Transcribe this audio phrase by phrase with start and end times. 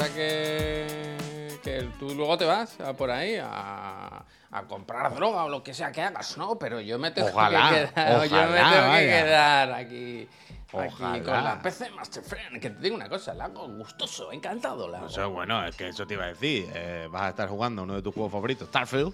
[0.00, 5.48] pasa que, que tú luego te vas a por ahí a, a comprar droga o
[5.48, 6.58] lo que sea que hagas, ¿no?
[6.58, 10.28] Pero yo me tengo Ojalá, que quedar, yo me ojalá, tengo que quedar aquí,
[10.72, 11.22] aquí Ojalá.
[11.22, 12.60] con la PC Master Friend.
[12.60, 14.88] Que te digo una cosa, la hago gustoso, encantado.
[14.88, 15.06] La hago.
[15.08, 16.70] Eso, bueno, es que eso te iba a decir.
[16.74, 19.12] eh, vas a estar jugando uno de tus juegos favoritos, Starfield.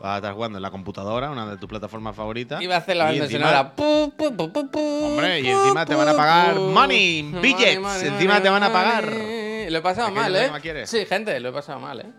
[0.00, 2.62] Vas a estar jugando en la computadora, una de tus plataformas favoritas.
[2.62, 3.74] Iba a hacer la y banda sonora.
[3.76, 9.37] Hombre, y encima te van a pagar money, billets, encima te van a money.
[9.70, 10.50] Lo he pasado mal, ¿eh?
[10.62, 10.90] quieres.
[10.90, 12.12] Sí, gente, lo he pasado mal, ¿eh?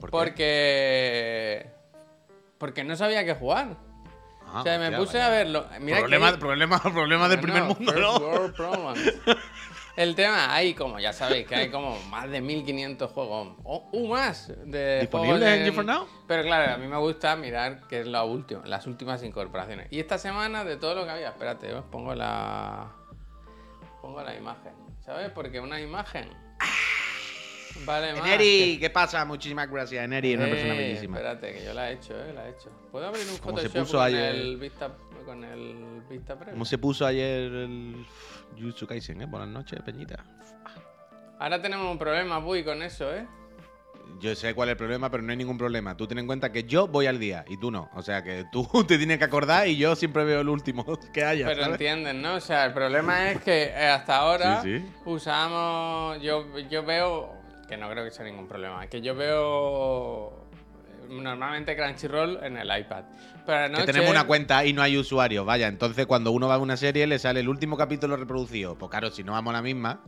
[0.00, 0.10] ¿Por qué?
[0.10, 1.70] Porque.
[2.58, 3.76] Porque no sabía qué jugar.
[4.46, 5.26] Ah, o sea, me puse vaya.
[5.26, 5.66] a verlo.
[5.80, 6.38] Mira Problema, que.
[6.38, 7.92] problema, problema del primer mundo.
[9.96, 13.56] El tema, hay como, ya sabéis, que hay como más de 1500 juegos.
[13.62, 16.08] O uh, más de ¿Disponibles en Now?
[16.26, 19.86] Pero claro, a mí me gusta mirar qué es lo último, las últimas incorporaciones.
[19.92, 22.90] Y esta semana, de todo lo que había, espérate, os pongo la.
[24.02, 24.72] Pongo la imagen.
[25.04, 25.30] ¿Sabes?
[25.30, 26.28] Porque una imagen.
[27.84, 28.26] Vale, más.
[28.26, 29.24] Eneri, ¿qué pasa?
[29.24, 31.16] Muchísimas gracias, Eneri, es una persona Eh, bellísima.
[31.18, 32.70] Espérate, que yo la he hecho, eh, la he hecho.
[32.90, 34.90] ¿Puedo abrir un Como se Photoshop puso con, ayer- el Vista,
[35.26, 36.36] con el Vista?
[36.36, 38.06] ¿Cómo se puso ayer el
[38.56, 39.26] Jujutsu Kaisen, eh?
[39.26, 40.24] Buenas noches, Peñita.
[41.38, 43.26] Ahora tenemos un problema, Puy, con eso, ¿eh?
[44.20, 45.96] Yo sé cuál es el problema, pero no hay ningún problema.
[45.96, 47.90] Tú ten en cuenta que yo voy al día y tú no.
[47.94, 51.24] O sea que tú te tienes que acordar y yo siempre veo el último que
[51.24, 51.46] haya.
[51.46, 51.74] Pero ¿sabes?
[51.74, 52.36] entienden, ¿no?
[52.36, 54.86] O sea, el problema es que eh, hasta ahora Sí, sí.
[55.04, 56.20] usamos.
[56.22, 57.34] Yo, yo veo.
[57.68, 58.86] Que no creo que sea ningún problema.
[58.86, 60.44] Que yo veo.
[61.08, 63.04] Normalmente Crunchyroll en el iPad.
[63.44, 65.44] Pero Que anoche, tenemos una cuenta y no hay usuarios.
[65.44, 68.76] Vaya, entonces cuando uno va a una serie le sale el último capítulo reproducido.
[68.78, 70.00] Pues claro, si no vamos a la misma.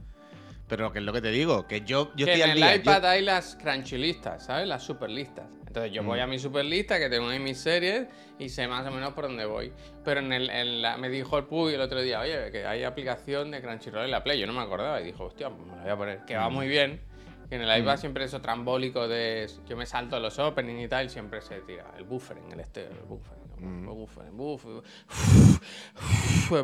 [0.68, 2.56] Pero que es lo que te digo, que yo, yo que estoy en al el
[2.56, 2.76] día.
[2.76, 4.66] yo- iPad hay las Crunchylistas, ¿sabes?
[4.66, 5.46] Las superlistas.
[5.66, 6.06] Entonces yo Mm.
[6.06, 8.08] voy a mi superlista, que tengo ahí mis series,
[8.38, 9.72] y sé más o menos por dónde voy.
[10.04, 12.82] Pero en el, en la- me dijo el Puy el otro día, oye, que hay
[12.82, 14.40] aplicación de Crunchyroll en la Play.
[14.40, 16.24] Yo no me acordaba y dijo, hostia, pues me la voy a poner.
[16.24, 16.52] Que va Mm.
[16.54, 17.00] muy bien.
[17.48, 19.48] Que en el iPad siempre eso trambólico de.
[19.68, 21.84] Yo me salto los openings y tal, siempre se tira.
[21.96, 23.45] El buffering, el estero, el buffering.
[23.58, 23.88] Mm.
[23.88, 24.36] El buffering,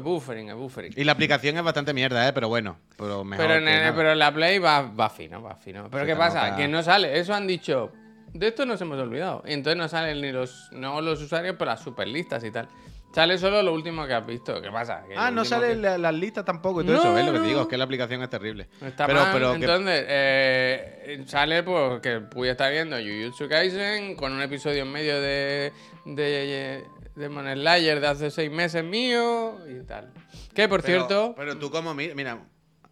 [0.02, 0.48] buffering.
[0.48, 0.92] El buffering.
[0.96, 2.32] Y la aplicación es bastante mierda, ¿eh?
[2.32, 2.78] Pero bueno.
[2.96, 5.88] Pero mejor Pero en, el- pero la Play va, va fino, va fino.
[5.90, 6.44] Pero Se ¿qué pasa?
[6.50, 7.18] nota- Que no sale.
[7.18, 7.92] Eso han dicho.
[8.32, 9.42] De esto nos hemos olvidado.
[9.46, 12.68] Y entonces no salen ni los, no los usuarios, pero las superlistas y tal.
[13.14, 14.58] Sale solo lo último que has visto.
[14.62, 15.02] ¿Qué pasa?
[15.18, 17.18] Ah, no la- las listas tampoco y todo No, eso.
[17.18, 18.68] Es lo que te digo, es que la aplicación es terrible.
[18.80, 19.30] Está pero, mal.
[19.34, 24.90] pero que- Entonces, eh, sale porque Puy está viendo Jujutsu Kaisen con un episodio en
[24.92, 25.74] medio de,
[26.04, 30.12] de, de Demon Slayer de hace seis meses mío y tal.
[30.54, 32.38] Que por pero- cierto, Pero tú como mi- mira,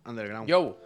[0.06, 0.48] Underground.
[0.48, 0.76] yo,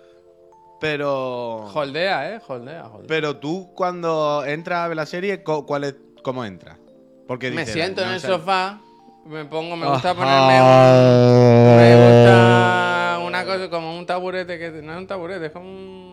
[0.80, 1.66] Pero.
[1.72, 3.06] holdea, eh, holdea, holdea.
[3.08, 6.78] Pero tú cuando entras a ver la serie, ¿cuál es, ¿cómo entras?
[7.26, 8.80] Porque Me siento en el sofá,
[9.24, 14.92] me pongo, me gusta ponerme un, me gusta una cosa como un taburete que no
[14.92, 16.03] es un taburete, es como un-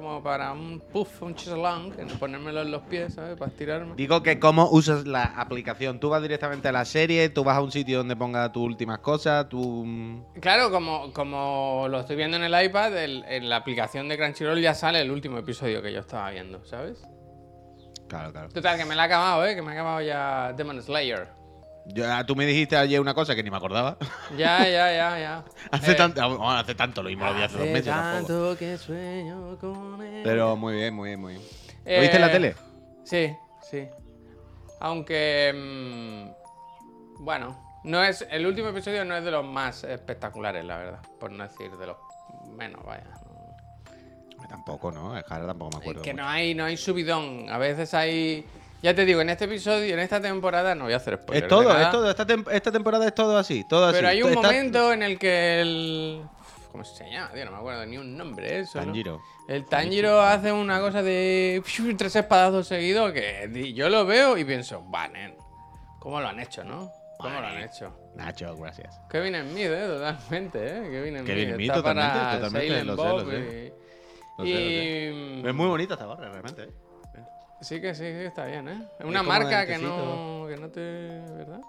[0.00, 3.36] como para un puff, un chiselong, que ponérmelo en los pies, ¿sabes?
[3.36, 3.94] Para estirarme.
[3.96, 6.00] Digo que cómo usas la aplicación.
[6.00, 8.98] Tú vas directamente a la serie, tú vas a un sitio donde ponga tus últimas
[9.00, 10.24] cosas, tú...
[10.40, 14.60] Claro, como, como lo estoy viendo en el iPad, el- en la aplicación de Crunchyroll
[14.60, 17.02] ya sale el último episodio que yo estaba viendo, ¿sabes?
[18.08, 18.48] Claro, claro.
[18.48, 19.54] Total, que me la he acabado, ¿eh?
[19.54, 21.28] Que me ha acabado ya Demon Slayer.
[21.90, 23.96] Ya, tú me dijiste ayer una cosa que ni me acordaba.
[24.36, 25.44] Ya, ya, ya, ya.
[25.70, 28.26] hace, Eh, tanto, bueno, hace tanto, lo mismo lo vi hace dos meses tampoco.
[28.26, 30.20] tanto que sueño con él.
[30.22, 31.44] Pero muy bien, muy bien, muy bien.
[31.86, 32.54] ¿Lo viste en la Eh, tele?
[33.04, 33.34] Sí,
[33.70, 33.88] sí.
[34.80, 35.52] Aunque.
[35.56, 38.26] mm, bueno, no es.
[38.30, 41.00] El último episodio no es de los más espectaculares, la verdad.
[41.18, 41.96] Por no decir de los
[42.54, 43.04] menos, vaya.
[44.48, 45.16] Tampoco, ¿no?
[45.16, 46.02] Es que ahora tampoco me acuerdo.
[46.02, 46.22] que mucho.
[46.22, 47.46] no hay, no hay subidón.
[47.50, 48.44] A veces hay.
[48.82, 51.44] Ya te digo, en este episodio, en esta temporada, no voy a hacer spoilers.
[51.44, 52.08] Es todo, es todo.
[52.10, 53.96] Esta, tem- esta temporada es todo así, todo así.
[53.96, 56.22] Pero hay un Está- momento en el que el.
[56.70, 57.32] ¿Cómo se llama?
[57.32, 58.78] Tío, no me acuerdo ni un nombre, eso.
[58.78, 58.84] ¿no?
[58.84, 59.20] Tanjiro.
[59.48, 61.60] El Tanjiro hace una cosa de
[61.96, 65.34] tres espadazos seguidos que yo lo veo y pienso, va, nen,
[65.98, 66.92] ¿cómo lo han hecho, no?
[67.18, 67.92] ¿Cómo lo han hecho?
[68.14, 69.00] Nacho, gracias.
[69.10, 70.82] Kevin Smith, eh, totalmente, eh.
[70.90, 71.26] Kevin Smith.
[71.26, 73.36] Kevin Smith, totalmente, totalmente, lo sé, lo sé.
[73.36, 73.72] y-
[74.38, 76.62] Lo sé, lo y- Es muy bonita esta barra, realmente.
[76.62, 76.70] ¿eh?
[77.60, 78.82] Sí que sí, que está bien, ¿eh?
[78.98, 80.80] Es una marca que no, que no te...
[80.80, 81.60] ¿Verdad?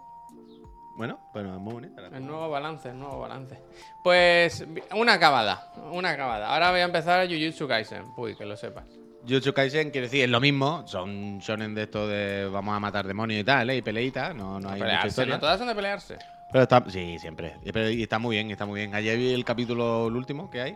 [0.96, 2.02] Bueno, bueno, es muy bonita.
[2.02, 3.58] la El nuevo balance, el nuevo balance.
[4.04, 6.54] Pues una acabada, una acabada.
[6.54, 8.84] Ahora voy a empezar a Jujutsu Kaisen, uy, que lo sepas.
[9.24, 10.86] Jujutsu Kaisen quiere decir, es lo mismo.
[10.88, 13.78] Son shonen de esto de vamos a matar demonios y tal, ¿eh?
[13.78, 14.36] Y peleitas.
[14.36, 15.34] No, no hay mucha Pelearse, historia.
[15.36, 15.40] ¿no?
[15.40, 16.18] Todas son de pelearse.
[16.52, 17.56] Pero está, sí, siempre.
[17.64, 18.94] Y, pero- y está muy bien, está muy bien.
[18.94, 20.76] Ayer vi el capítulo, el último que hay.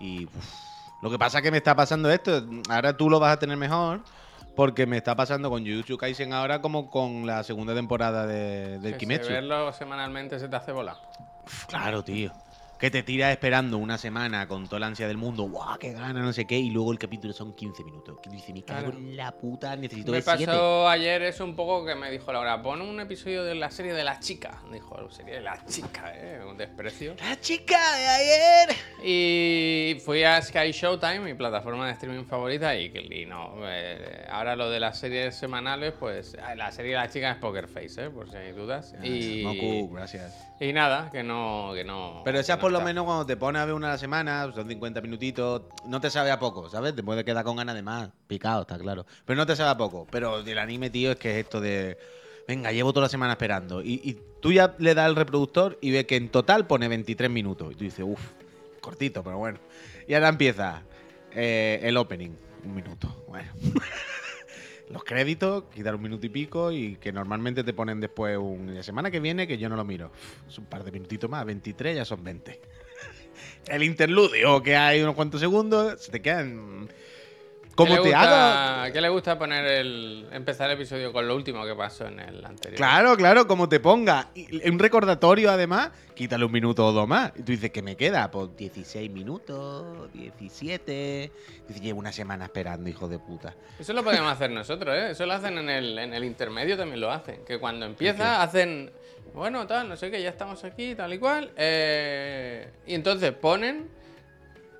[0.00, 2.44] Y uf, lo que pasa es que me está pasando esto.
[2.68, 4.00] Ahora tú lo vas a tener mejor.
[4.56, 8.92] Porque me está pasando con Jujutsu Kaisen ahora como con la segunda temporada de, del
[8.92, 9.28] Que Kimetsu.
[9.28, 10.96] si verlo semanalmente se te hace bola.
[11.44, 12.32] Uf, Claro, tío.
[12.80, 16.20] Que te tiras esperando una semana con toda la ansia del mundo, ¡guau, qué gana,
[16.20, 16.58] no sé qué!
[16.58, 18.18] Y luego el capítulo son 15 minutos.
[18.22, 18.96] Que dice, me cago Claro.
[18.98, 20.46] en la puta, necesito Me ver siete".
[20.46, 23.92] pasó ayer eso un poco que me dijo Laura, pon un episodio de la serie
[23.92, 24.62] de la chica.
[24.72, 26.40] Dijo, serie de la chica, ¿eh?
[26.48, 27.14] Un desprecio.
[27.20, 28.76] ¡La chica de ayer!
[29.04, 33.54] Y fui a Sky Showtime, mi plataforma de streaming favorita, y, y no.
[33.64, 37.36] eh, ahora lo de las series semanales, pues ah, la serie de la chica es
[37.38, 38.10] Poker Face, ¿eh?
[38.10, 38.94] por si hay dudas.
[39.02, 40.48] Y, Moku, gracias.
[40.60, 41.72] y nada, que no.
[41.74, 43.88] Que no Pero que esa no por lo menos cuando te pones a ver una
[43.88, 46.94] a la semana, son 50 minutitos, no te sabe a poco, ¿sabes?
[46.94, 49.06] Te puede quedar con ganas de más, picado, está claro.
[49.24, 50.06] Pero no te sabe a poco.
[50.10, 51.98] Pero el anime, tío, es que es esto de.
[52.46, 53.82] Venga, llevo toda la semana esperando.
[53.82, 57.30] Y, y tú ya le das al reproductor y ves que en total pone 23
[57.30, 57.72] minutos.
[57.72, 58.20] Y tú dices, uff,
[58.80, 59.58] cortito, pero bueno.
[60.06, 60.82] Y ahora empieza
[61.32, 62.30] eh, el opening,
[62.64, 63.24] un minuto.
[63.28, 63.50] Bueno.
[64.90, 68.82] Los créditos, quitar un minuto y pico y que normalmente te ponen después un...
[68.82, 70.10] Semana que viene que yo no lo miro.
[70.48, 72.60] Es un par de minutitos más, 23 ya son 20.
[73.68, 76.88] El interludio que hay unos cuantos segundos, se te quedan...
[77.84, 78.92] ¿Qué Como le te gusta- haga...
[78.92, 80.26] ¿Qué le gusta poner el.
[80.32, 82.76] empezar el episodio con lo último que pasó en el anterior?
[82.76, 84.28] Claro, claro, como te ponga.
[84.34, 87.32] Y un recordatorio además, quítale un minuto o dos más.
[87.36, 88.30] Y tú dices, ¿qué me queda?
[88.30, 91.32] Pues 16 minutos, 17.
[91.68, 93.54] Dices, llevo una semana esperando, hijo de puta.
[93.78, 95.10] Eso lo podemos hacer nosotros, ¿eh?
[95.12, 97.44] Eso lo hacen en el, en el intermedio, también lo hacen.
[97.44, 98.90] Que cuando empieza hacen,
[99.34, 101.52] bueno, tal, no sé qué, ya estamos aquí, tal y cual.
[101.56, 103.88] eh, y entonces ponen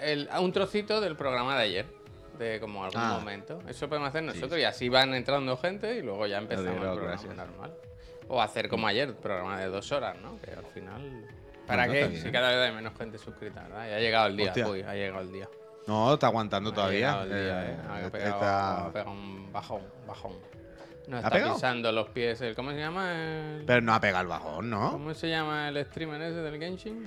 [0.01, 1.87] el- un trocito del programa de ayer,
[2.41, 3.13] de como algún Ah.
[3.19, 3.61] momento.
[3.69, 6.97] Eso podemos hacer nosotros y así van entrando gente y luego ya empezamos el Adiós,
[7.21, 7.75] programa normal.
[8.29, 10.41] O hacer como ayer, programa de dos horas, ¿no?
[10.41, 11.27] Que al final...
[11.67, 12.17] ¿Para qué?
[12.17, 13.89] Si cada vez hay menos gente suscrita, ¿verdad?
[13.89, 15.49] Y ha llegado el día, uy, ha llegado el día.
[15.87, 17.23] No, está aguantando Ha todavía.
[17.23, 17.77] el día, Eh, eh.
[18.07, 20.33] Ha pegado, está- ha pegado un bajón, bajón.
[21.07, 21.55] No ¿Ha está pegado?
[21.55, 22.41] pisando los pies.
[22.41, 23.13] el- ¿Cómo se llama?
[23.15, 24.93] El, Pero no ha pegado el bajón, ¿no?
[24.93, 27.03] ¿Cómo se llama el streamer ese del Genshin?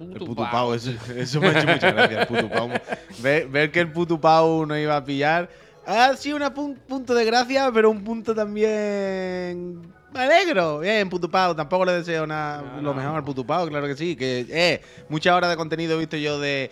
[0.00, 0.12] Puto.
[0.12, 0.50] El puto Pau.
[0.50, 2.20] Pau, eso, eso me ha hecho mucha gracia.
[2.22, 2.70] El puto Pau.
[3.18, 5.48] Ver, ver que el puto Pau no iba a pillar.
[5.86, 9.80] Ha sido un punto de gracia, pero un punto también.
[10.12, 10.80] Me alegro.
[10.80, 11.54] Bien, puto Pau.
[11.54, 14.16] Tampoco le deseo nada, No, lo mejor al puto Pau, claro que sí.
[14.16, 16.70] Que, eh, muchas horas de contenido he visto yo de.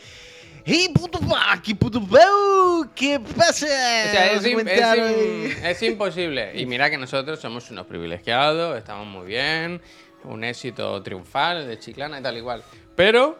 [0.64, 1.38] ¡Hey, puto Pau!
[1.64, 2.90] ¡Qué puto Pau!
[2.94, 3.64] ¿Qué pasa?
[3.64, 6.52] O sea, es, im- es im- es imposible.
[6.60, 9.80] Y mira que nosotros somos unos privilegiados, estamos muy bien,
[10.24, 12.62] un éxito triunfal de Chiclana y tal igual.
[12.96, 13.38] Pero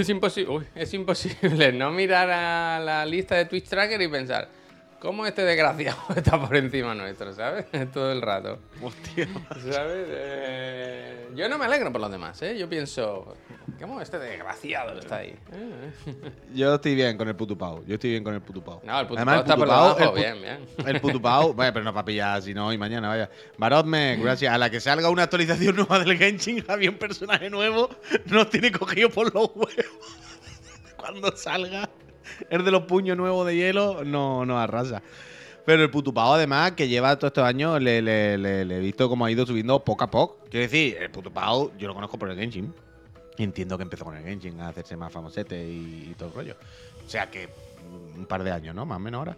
[0.00, 4.48] es imposible, es imposible no mirar a la lista de Twitch Tracker y pensar,
[4.98, 7.66] ¿cómo este desgraciado está por encima nuestro, ¿sabes?
[7.92, 8.58] Todo el rato.
[8.80, 9.28] Hostia.
[9.50, 10.06] ¿Sabes?
[10.08, 12.56] Eh, yo no me alegro por los demás, ¿eh?
[12.56, 13.36] Yo pienso,
[13.80, 15.34] ¿cómo este desgraciado está ahí?
[16.54, 17.84] Yo estoy bien con el puto Pau.
[17.86, 18.80] Yo estoy bien con el puto Pau.
[18.84, 20.66] No, el puto Además, está por debajo, el pu- bien, bien.
[20.94, 23.30] El puto Pau, bueno, pero no para pillar si no hoy mañana, vaya.
[23.58, 24.52] Barotme, gracias.
[24.54, 27.88] A la que salga una actualización nueva del Genshin, había un personaje nuevo,
[28.26, 30.18] nos tiene cogido por los huevos.
[30.96, 31.88] Cuando salga
[32.50, 35.02] el de los puños nuevos de hielo, no nos arrasa.
[35.64, 38.80] Pero el puto Pau, además, que lleva todos estos años, le, le- le- le he
[38.80, 40.38] visto cómo ha ido subiendo poco a poco.
[40.50, 42.74] Quiero decir, el puto Pau, yo lo conozco por el Genshin.
[43.38, 46.56] Entiendo que empezó con el Genshin a hacerse más famosete y, y todo el rollo.
[47.06, 47.48] O sea que
[48.16, 48.84] un par de años, ¿no?
[48.86, 49.36] Más o menos ahora.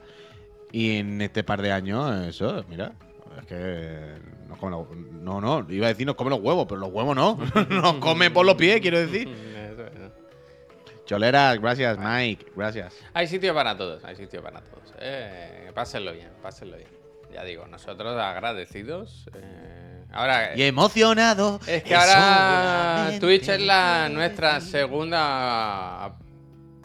[0.73, 2.93] Y en este par de años, eso, mira,
[3.41, 4.17] es que
[4.49, 4.91] nos come los-
[5.23, 7.39] no, no, iba a decir nos come los huevos, pero los huevos no,
[7.71, 9.29] nos come por los pies, quiero decir.
[9.73, 11.05] Eso es.
[11.07, 12.95] Choleras, gracias, Mike, gracias.
[13.13, 14.95] Hay sitio para todos, hay sitio para todos.
[14.99, 16.89] Eh, pásenlo bien, pásenlo bien.
[17.33, 19.29] Ya digo, nosotros agradecidos.
[19.35, 21.61] eh, ahora, Y emocionado.
[21.67, 26.15] es que ahora Twitch es la nuestra segunda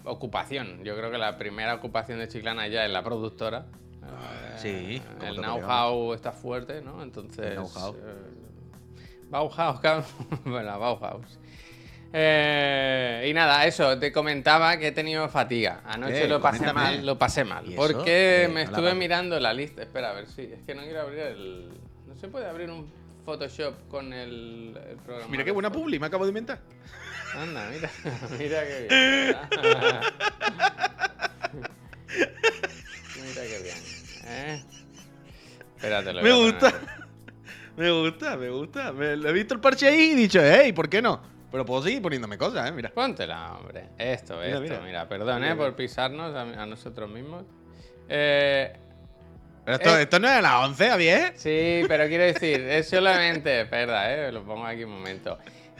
[0.03, 0.83] ocupación.
[0.83, 3.65] Yo creo que la primera ocupación de Chiclana ya es la productora.
[4.03, 7.01] Eh, Sí, como el know-how está fuerte, ¿no?
[7.01, 7.53] Entonces.
[7.53, 7.95] Know-how.
[7.95, 7.99] eh,
[9.29, 9.79] Bauhaus,
[10.43, 11.39] bueno, Bauhaus.
[12.11, 15.81] Eh, y nada, eso, te comentaba que he tenido fatiga.
[15.85, 16.27] Anoche ¿Qué?
[16.27, 16.81] lo pasé Coméntame.
[16.97, 17.65] mal, lo pasé mal.
[17.75, 18.51] Porque ¿Qué?
[18.53, 19.83] me estuve mirando la lista.
[19.83, 20.41] Espera, a ver si.
[20.41, 21.69] Es que no quiero abrir el.
[22.07, 22.91] No se puede abrir un
[23.29, 25.29] Photoshop con el, el programa.
[25.29, 26.59] Mira qué buena publi, me acabo de inventar.
[27.35, 27.91] Anda, mira,
[28.39, 29.37] mira qué bien.
[33.21, 33.77] mira qué bien.
[34.25, 34.63] ¿eh?
[35.75, 36.73] Espérate, lo Me gusta.
[37.77, 38.91] Me gusta, me gusta.
[38.91, 41.21] Me, le he visto el parche ahí y he dicho, hey, ¿por qué no?
[41.49, 42.73] Pero puedo seguir poniéndome cosas, ¿eh?
[42.73, 42.89] Mira.
[42.89, 43.91] Póntela, hombre.
[43.97, 44.79] Esto, Mira, esto, mira.
[44.81, 45.07] mira.
[45.07, 45.55] Perdón, ¿eh?
[45.55, 47.45] Por pisarnos a, a nosotros mismos.
[48.09, 48.73] Eh,
[49.77, 50.01] Pero esto, Eh.
[50.03, 51.33] esto no es a las 11, Javier.
[51.35, 55.37] Sí, pero quiero decir, es solamente, espera, eh, lo pongo aquí un momento.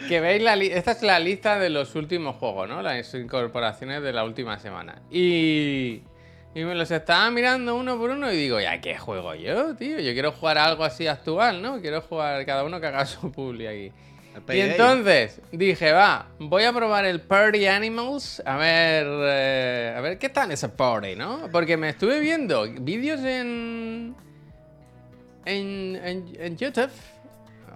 [0.07, 2.81] Que veis la esta es la lista de los últimos juegos, ¿no?
[2.81, 5.01] Las incorporaciones de la última semana.
[5.11, 6.01] Y,
[6.55, 9.99] y me los estaba mirando uno por uno y digo, ¿ya qué juego yo, tío?
[9.99, 11.81] Yo quiero jugar algo así actual, ¿no?
[11.81, 13.91] Quiero jugar cada uno que haga su publi aquí.
[14.51, 18.41] Y entonces dije, va, voy a probar el Party Animals.
[18.45, 21.49] A ver, eh, a ver qué tal ese party, ¿no?
[21.51, 24.15] Porque me estuve viendo vídeos en,
[25.45, 26.91] en, en, en YouTube.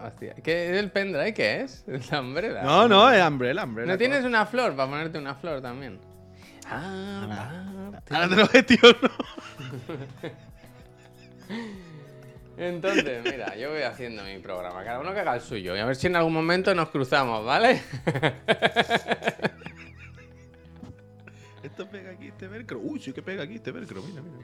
[0.06, 1.34] Hostia, ¿qué es el pendrive?
[1.34, 1.84] ¿Qué es?
[2.12, 2.64] La umbrella.
[2.64, 3.92] No, no, es Umbrella, Umbrella.
[3.92, 6.00] ¿No tienes una flor para ponerte una flor también?
[6.70, 8.98] Ah, Ahora te lo gestiono.
[12.58, 15.86] Entonces, mira, yo voy haciendo mi programa, cada uno que haga el suyo y a
[15.86, 17.82] ver si en algún momento nos cruzamos, ¿vale?
[21.64, 22.80] Esto pega aquí este velcro.
[22.80, 24.04] Uy, sí que pega aquí este velcro.
[24.04, 24.38] Mira, mira.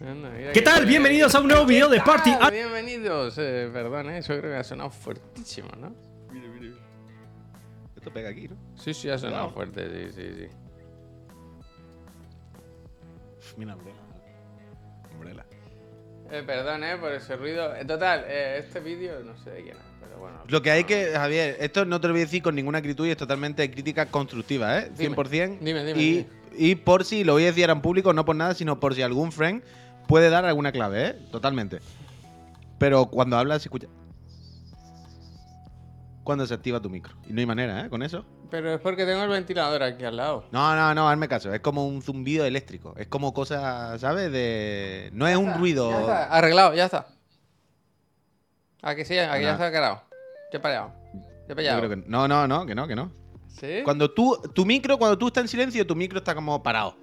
[0.00, 0.86] Anda, mira ¿Qué tal?
[0.86, 4.56] Bienvenidos a un nuevo video de ¿Qué Party Bienvenidos, eh, perdón, eh, eso creo que
[4.56, 5.94] ha sonado fuertísimo, ¿no?
[6.32, 6.76] Mira, mira, mira.
[7.94, 8.56] Esto pega aquí, ¿no?
[8.76, 10.48] Sí, sí, ha sonado fuerte, sí, sí, sí.
[13.38, 13.76] Uf, Mira,
[15.20, 15.46] Umbrella.
[16.30, 17.74] Eh, perdón, eh, por ese ruido.
[17.74, 20.38] En total, eh, este vídeo no sé de quién es, pero bueno.
[20.48, 23.06] Lo que hay que, Javier, esto no te lo voy a decir con ninguna acritud
[23.06, 24.90] y es totalmente crítica constructiva, ¿eh?
[24.96, 25.16] Dime.
[25.16, 25.58] 100%.
[25.60, 26.28] Dime, dime, Y, dime.
[26.56, 28.94] y por si, lo voy a decir ahora en público, no por nada, sino por
[28.94, 29.62] si algún friend
[30.06, 31.16] puede dar alguna clave, ¿eh?
[31.32, 31.80] Totalmente.
[32.78, 33.88] Pero cuando hablas, escucha.
[36.22, 37.14] Cuando se activa tu micro.
[37.28, 37.90] Y no hay manera, ¿eh?
[37.90, 38.24] Con eso.
[38.50, 40.44] Pero es porque tengo el ventilador aquí al lado.
[40.50, 41.52] No, no, no, hazme caso.
[41.52, 42.94] Es como un zumbido eléctrico.
[42.96, 44.32] Es como cosa, ¿sabes?
[44.32, 45.10] De.
[45.12, 45.90] No es un ruido.
[45.90, 47.06] Ya está, arreglado, ya está.
[48.82, 49.18] ¿A que sí?
[49.18, 50.02] ¿A que ya está cargado?
[50.50, 50.92] ¿Qué he parado?
[51.46, 53.12] ¿Qué creo que- No, no, no, que no, que no.
[53.48, 53.80] ¿Sí?
[53.84, 56.96] Cuando tú, tu micro, cuando tú estás en silencio, tu micro está como parado.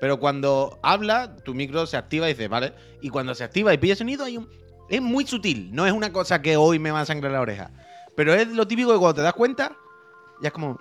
[0.00, 2.72] Pero cuando habla, tu micro se activa y dice, vale.
[3.02, 4.48] Y cuando se activa y pilla sonido, hay un.
[4.88, 5.70] Es muy sutil.
[5.74, 7.70] No es una cosa que hoy me va a sangrar la oreja.
[8.16, 9.76] Pero es lo típico que cuando te das cuenta,
[10.40, 10.78] ya es como.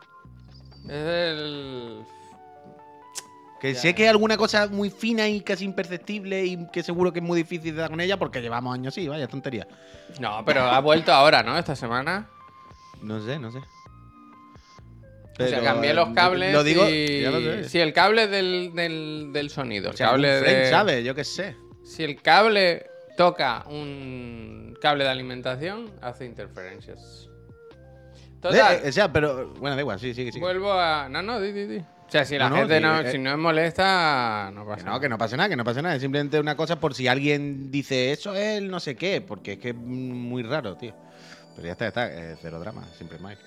[0.89, 2.03] Es el...
[3.59, 3.79] Que Ya.
[3.79, 7.25] sé que es alguna cosa muy fina y casi imperceptible y que seguro que es
[7.25, 9.67] muy difícil de dar con ella porque llevamos años así, vaya tontería.
[10.19, 11.57] No, pero ha vuelto ahora, ¿no?
[11.57, 12.29] Esta semana.
[13.01, 13.57] No sé, no sé.
[13.57, 13.67] o sea,
[15.37, 16.87] Pero, cambié eh, los cables Lo digo.
[16.87, 17.21] y...
[17.21, 17.67] ya lo sé.
[17.69, 20.69] Si el cable del, del, del sonido, el O sea, cable de...
[20.69, 21.55] sabe, yo qué sé.
[21.83, 22.85] Si el cable
[23.17, 27.27] toca un cable de alimentación, hace interferencias.
[28.41, 29.49] Total, Eh, o sea, pero.
[29.55, 30.39] Bueno, da igual, sí, sí, sí.
[30.39, 31.09] vuelvo a...
[31.09, 31.77] No, no, di, di, di.
[31.77, 34.85] O sea, si la No, gente no, eh, si no es molesta, no Que pasa
[34.85, 35.95] no, que no pasa nada, que no pasa nada.
[35.95, 39.53] Es simplemente una cosa por si alguien dice eso es el no sé qué, porque
[39.53, 40.93] es que es muy raro, tío.
[41.55, 42.07] Pero ya está, ya está.
[42.13, 43.37] eh, cero drama, siempre más.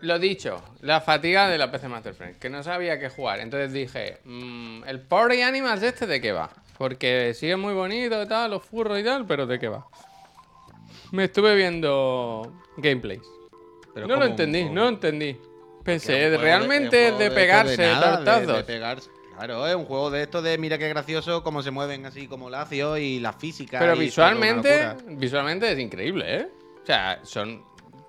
[0.00, 3.38] Lo dicho, la fatiga de la PC Master Friend, que no sabía qué jugar.
[3.40, 6.50] Entonces dije, mm, ¿el Party Animals este de qué va?
[6.78, 9.86] Porque sigue muy bonito y tal, los furros y tal, pero ¿de qué va?
[11.12, 13.22] Me estuve viendo gameplays.
[13.94, 15.36] Pero no lo un entendí, no lo entendí.
[15.84, 18.56] Pensé, realmente es de, pegarse de de- tortazos.
[18.56, 19.10] de pegarse.
[19.36, 22.48] Claro, es un juego de esto de mira qué gracioso cómo se mueven así como
[22.50, 23.78] lacios y la física.
[23.80, 26.48] pero visualmente, visualmente es increíble, ¿eh?
[26.82, 27.64] O sea, son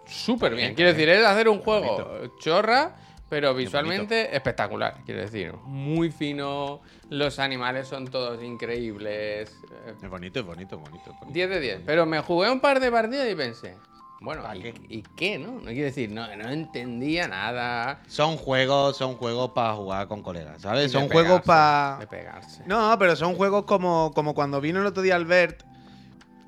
[0.05, 0.75] súper bien.
[0.75, 2.35] Quiero decir, es hacer un juego bonito.
[2.39, 2.95] chorra,
[3.29, 4.97] pero visualmente espectacular.
[5.05, 9.55] Quiero decir, muy fino, los animales son todos increíbles.
[10.03, 11.05] Es bonito, es bonito, es bonito.
[11.13, 11.27] bonito.
[11.33, 11.81] 10 de 10.
[11.85, 13.75] Pero me jugué un par de partidas y pensé,
[14.23, 14.73] bueno, ¿Para ¿y, qué?
[14.89, 15.51] y qué, no?
[15.53, 18.01] No quiero decir, no, no entendía nada.
[18.07, 20.91] Son juegos, son juegos para jugar con colegas, ¿sabes?
[20.91, 21.97] Son juegos para.
[21.99, 22.63] De pegarse.
[22.65, 25.63] No, pero son juegos como, como cuando vino el otro día Albert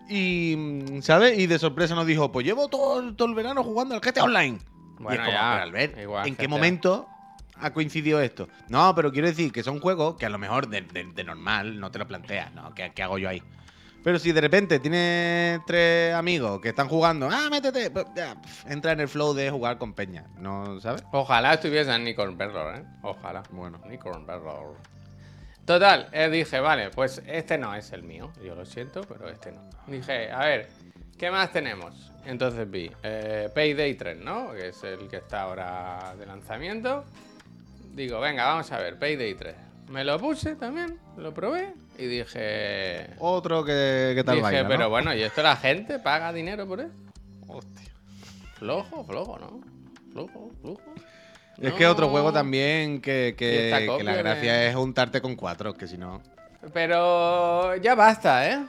[0.08, 1.38] y, ¿sabes?
[1.39, 4.60] Y de sorpresa nos dijo, pues llevo todo, todo el verano jugando al GTA Online.
[5.00, 7.10] Bueno, y es como, ya, pero Albert, igual, ¿en qué momento
[7.60, 8.48] ha coincidido esto?
[8.70, 11.79] No, pero quiero decir que son juegos que a lo mejor de, de- de normal
[11.79, 12.74] no te lo planteas, ¿no?
[12.74, 13.41] ¿Qué, qué hago yo ahí?
[14.06, 18.06] Pero si de repente tienes tres amigos que están jugando, ah, métete, pues,
[18.68, 20.80] entra en el flow de jugar con Peña, ¿no?
[20.80, 21.04] ¿Sabes?
[21.12, 22.84] Ojalá estuviese en Nicorn Perror, ¿eh?
[23.02, 23.42] Ojalá.
[23.50, 23.82] Bueno.
[23.90, 24.76] Nicorn Perror.
[25.66, 28.32] Total, eh, dije, vale, pues este no es el mío.
[28.44, 29.62] Yo lo siento, pero este no.
[29.88, 30.70] Dije, a ver,
[31.18, 32.12] ¿qué más tenemos?
[32.28, 34.52] Entonces vi eh, Payday 3, ¿no?
[34.54, 37.06] Que es el que está ahora de lanzamiento.
[37.96, 39.56] Digo, venga, vamos a ver, Payday 3.
[39.90, 43.10] Me lo puse también, lo probé y dije...
[43.20, 44.70] Otro que, que tal Dije, vaina, ¿no?
[44.70, 46.92] pero bueno, ¿y esto la gente paga dinero por eso?
[47.48, 47.92] Hostia.
[48.56, 49.62] Flojo, flojo, ¿no?
[50.12, 50.82] Flojo, flojo.
[51.62, 52.12] Es que otro No.
[52.12, 56.22] juego también que, que- la gracia es juntarte con cuatro, que si no.
[56.74, 58.66] Pero ya basta, ¿eh?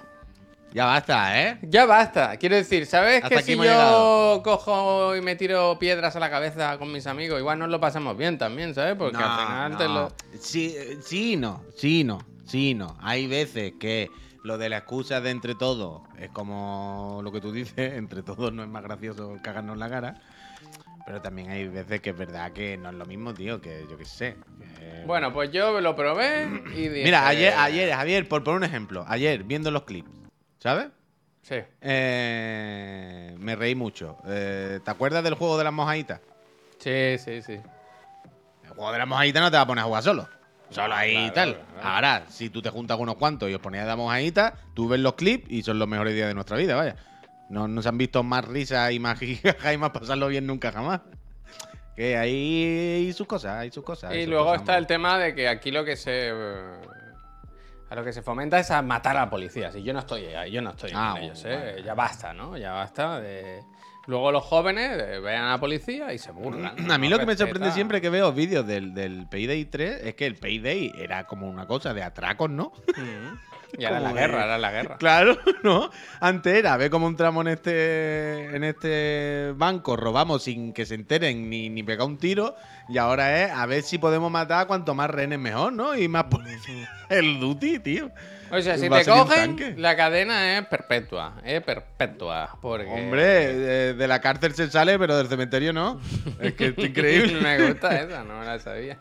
[0.73, 1.59] Ya basta, ¿eh?
[1.63, 2.37] Ya basta.
[2.37, 4.43] Quiero decir, ¿sabes Hasta que si yo llegado.
[4.43, 8.17] cojo y me tiro piedras a la cabeza con mis amigos, igual nos lo pasamos
[8.17, 8.95] bien también, ¿sabes?
[8.97, 10.13] Porque al final te lo...
[10.39, 12.97] Sí, eh, sí, no, sí, no, sí, no.
[13.01, 14.11] Hay veces que
[14.43, 18.53] lo de la excusa de entre todos es como lo que tú dices, entre todos
[18.53, 20.21] no es más gracioso cagarnos la cara.
[21.05, 23.97] Pero también hay veces que es verdad que no es lo mismo, tío, que yo
[23.97, 24.37] qué sé.
[24.79, 27.05] que- Bueno, pues yo lo probé y dije...
[27.05, 30.11] Mira, ayer, ayer, Javier, por poner un ejemplo, ayer viendo los clips,
[30.59, 30.89] ¿sabes?
[31.43, 31.59] Sí.
[31.81, 34.17] Eh, me reí mucho.
[34.27, 36.21] Eh, ¿Te acuerdas del juego de las mojaditas?
[36.79, 37.53] Sí, sí, sí.
[38.65, 40.29] El juego de las mojaditas no te va a poner a jugar solo.
[40.77, 41.55] Solo ahí y tal.
[41.75, 41.89] claro.
[41.89, 44.89] Ahora, si tú te juntas con unos cuantos y os ponéis a dar mojaditas, tú
[44.89, 46.97] ves los clips y son los mejores días de nuestra vida, vaya.
[47.49, 51.01] No nos han visto más risas y más jijaja y más pasarlo bien nunca jamás.
[51.97, 54.11] Que hay hay sus cosas, hay sus cosas.
[54.11, 56.29] hay Y sus luego cosas, está el tema de que aquí lo que se.
[56.29, 56.81] eh,
[57.89, 59.73] A lo que se fomenta es a matar a la policía.
[59.73, 61.57] Si yo no estoy ahí, yo no estoy Ah, con ellos, ¿eh?
[61.57, 61.83] vale.
[61.83, 62.59] Ya basta, ¿no?
[62.59, 63.63] Ya basta de.
[64.07, 66.91] Luego los jóvenes eh, vean a la policía y se burlan.
[66.91, 70.15] A mí lo que me sorprende siempre que veo vídeos del, del Payday 3 es
[70.15, 72.73] que el Payday era como una cosa de atracos, ¿no?
[72.97, 73.57] Mm.
[73.79, 74.97] Y ahora la guerra, ahora la guerra.
[74.97, 75.91] Claro, ¿no?
[76.21, 81.51] Antes era, ve cómo entramos en este, en este banco, robamos sin que se enteren
[81.51, 82.55] ni, ni pegar un tiro,
[82.89, 85.97] y ahora es a ver si podemos matar a cuanto más rehenes mejor, ¿no?
[85.97, 86.89] Y más policía.
[87.09, 88.11] El duty, tío.
[88.51, 91.35] O sea, si te cogen, la cadena es perpetua.
[91.45, 92.57] Es perpetua.
[92.61, 92.87] Porque...
[92.87, 96.01] Hombre, de, de la cárcel se sale, pero del cementerio no.
[96.41, 97.41] Es que es increíble.
[97.41, 98.99] me gusta esa, no me la sabía.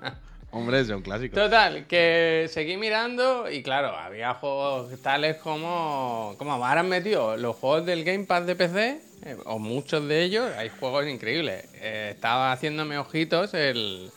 [0.55, 1.35] Hombre, es un clásico.
[1.35, 6.33] Total, que seguí mirando y claro, había juegos tales como.
[6.37, 10.23] Como ahora han metido los juegos del Game Pass de PC, eh, o muchos de
[10.23, 11.65] ellos, hay juegos increíbles.
[11.73, 14.09] Eh, estaba haciéndome ojitos el.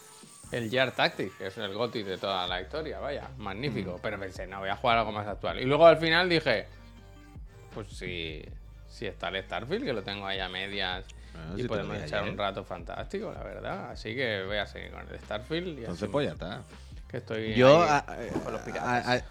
[0.52, 3.98] El Jar Tactics, que es el GOTY de toda la historia, vaya, magnífico.
[4.02, 5.60] Pero pensé, no, voy a jugar algo más actual.
[5.60, 6.66] Y luego al final dije,
[7.74, 8.42] pues si,
[8.88, 12.20] si está el Starfield, que lo tengo ahí a medias, Bueno, y si podemos echar
[12.20, 12.32] ayer.
[12.32, 13.90] un rato fantástico, la verdad.
[13.90, 15.66] Así que voy a seguir con el Starfield.
[15.68, 16.62] Y Entonces, así pues ya está.
[17.08, 18.04] que estoy Yo a-
[18.42, 19.06] con los a- piratas.
[19.06, 19.24] a-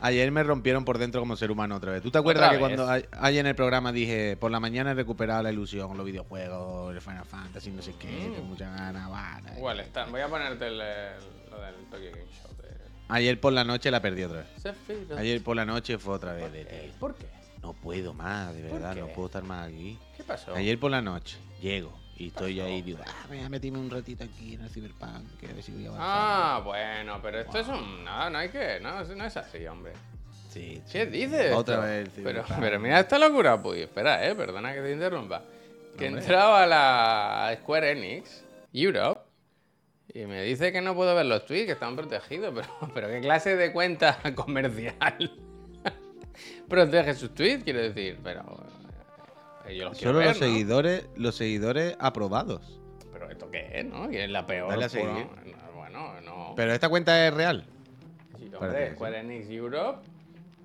[0.00, 2.02] ayer me rompieron por dentro como ser humano otra vez.
[2.02, 4.90] ¿Tú te acuerdas ¿Otra que cuando a- ayer en el programa dije por la mañana
[4.90, 8.32] he recuperado la ilusión, los videojuegos, el Final Fantasy, no sé qué, Mm.
[8.34, 10.06] tengo muchas ganas, va, Igual está.
[10.06, 12.56] Voy a ponerte el, el- lo del Tokyo Game Show.
[12.62, 12.68] De...
[13.08, 14.74] Ayer por la noche la perdí otra vez.
[15.18, 16.92] Ayer por la noche fue otra vez ¿Por de qué?
[16.98, 17.26] ¿Por qué?
[17.62, 19.98] No puedo más, de ¿Por verdad, no puedo estar más aquí.
[20.16, 20.54] ¿Qué pasó?
[20.54, 23.88] Ayer por la noche llego y estoy ahí y digo, ah, voy a meterme un
[23.88, 26.12] ratito aquí en el Cyberpunk, que a ver si voy avanzando.
[26.12, 28.04] Ah, bueno, pero esto es un.
[28.04, 28.78] No, no hay que.
[28.80, 29.92] No, no es así, hombre.
[30.50, 30.92] Sí, sí.
[30.92, 31.52] ¿Qué dices?
[31.54, 33.80] Otra vez el Pero, pero mira esta locura, pues.
[33.80, 35.42] Espera, eh, perdona que te interrumpa.
[35.96, 36.20] Que Hombre.
[36.20, 39.22] entraba a la Square Enix, Europe,
[40.12, 42.52] y me dice que no puedo ver los tweets, que están protegidos.
[42.54, 45.32] Pero, pero ¿qué clase de cuenta comercial
[46.68, 47.64] protege sus tweets?
[47.64, 48.44] Quiero decir, pero.
[49.66, 50.46] Eh, yo los quiero Solo ver, los ¿no?
[50.46, 52.80] seguidores, los seguidores aprobados.
[53.12, 54.08] Pero esto qué es, ¿no?
[54.08, 54.70] ¿Quién es la peor?
[54.70, 55.56] Dale a Bueno, seguir.
[55.56, 56.52] no, Bueno, no.
[56.56, 57.64] Pero esta cuenta es real.
[58.38, 60.00] Sí, hombre, que Square Enix Europe.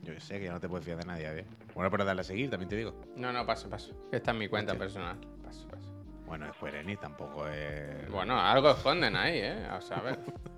[0.04, 1.46] Yo sé que ya no te puedes fiar de nadie, ¿eh?
[1.74, 2.94] Bueno, pero dale a seguir, también te digo.
[3.16, 3.94] No, no, paso, paso.
[4.12, 5.18] Que Esta es mi cuenta personal.
[5.44, 5.92] Paso, paso.
[6.26, 8.10] Bueno, Square Enix tampoco es...
[8.10, 9.66] Bueno, algo esconden ahí, ¿eh?
[9.70, 10.20] A saber.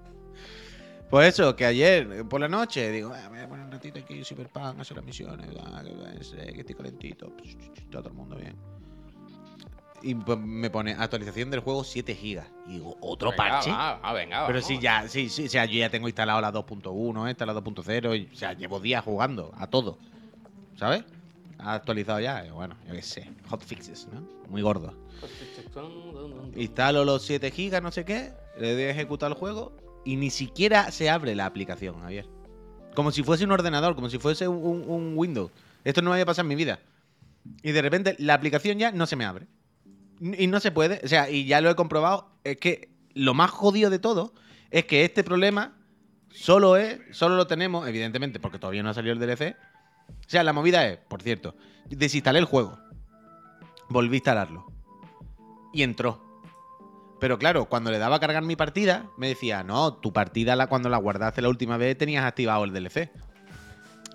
[1.10, 4.00] Pues eso, que ayer eh, por la noche digo, "Ah, voy a poner un ratito
[4.00, 7.32] aquí Cyberpunk, hacer las misiones, ah, que, va, sé, que estoy calentito,
[7.76, 8.56] está todo el mundo bien.
[10.02, 12.44] Y pues me pone actualización del juego 7 GB.
[12.68, 13.72] Y digo, ¿otro Venga, parche?
[13.72, 14.68] va, va, venga, Pero vamos.
[14.68, 18.16] sí, ya, sí, sí, o sea, yo ya tengo instalado la 2.1, esta, la 2.0,
[18.16, 19.98] y, o sea, llevo días jugando a todo,
[20.76, 21.04] ¿sabes?
[21.58, 24.22] Ha actualizado ya, y bueno, yo qué sé, hotfixes, ¿no?
[24.50, 24.94] Muy gordo.
[26.56, 29.76] Instalo los 7 GB, no sé qué, le doy a ejecutar el juego
[30.08, 32.26] y ni siquiera se abre la aplicación, Javier.
[32.96, 35.52] Como si fuese un ordenador, como si fuese un, Windows.
[35.84, 36.80] Esto no me había pasado en mi vida.
[37.62, 39.48] Y de repente la aplicación ya no se me abre.
[40.22, 41.02] Y no se puede.
[41.04, 42.30] O sea, y ya lo he comprobado.
[42.46, 44.34] Es que lo más jodido de todo
[44.72, 45.78] es que este problema
[46.30, 49.58] solo es, solo lo tenemos, evidentemente, porque todavía no ha salido el DLC.
[50.10, 51.54] O sea, la movida es, por cierto,
[51.90, 52.80] desinstalé el juego.
[53.90, 54.72] Volví a instalarlo.
[55.74, 56.27] Y entró.
[57.20, 60.68] Pero claro, cuando le daba a cargar mi partida, me decía, no, tu partida la,
[60.68, 63.10] cuando la guardaste la última vez tenías activado el DLC.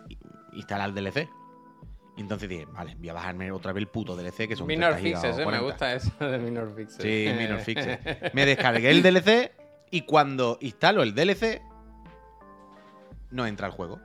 [0.09, 0.19] Y-
[0.53, 1.29] Instala el DLC.
[2.17, 4.93] Y entonces dije, vale, voy a bajarme otra vez el puto DLC, que son Minor
[4.97, 5.39] 30 gigas o Fixes, ¿eh?
[5.39, 5.65] Me 40.
[5.67, 7.03] gusta eso de Minor Fixes.
[7.03, 7.99] Sí, Minor Fixes.
[8.35, 9.53] Me descargué el DLC
[9.91, 11.63] y cuando instalo el DLC,
[13.31, 13.99] no entra el juego.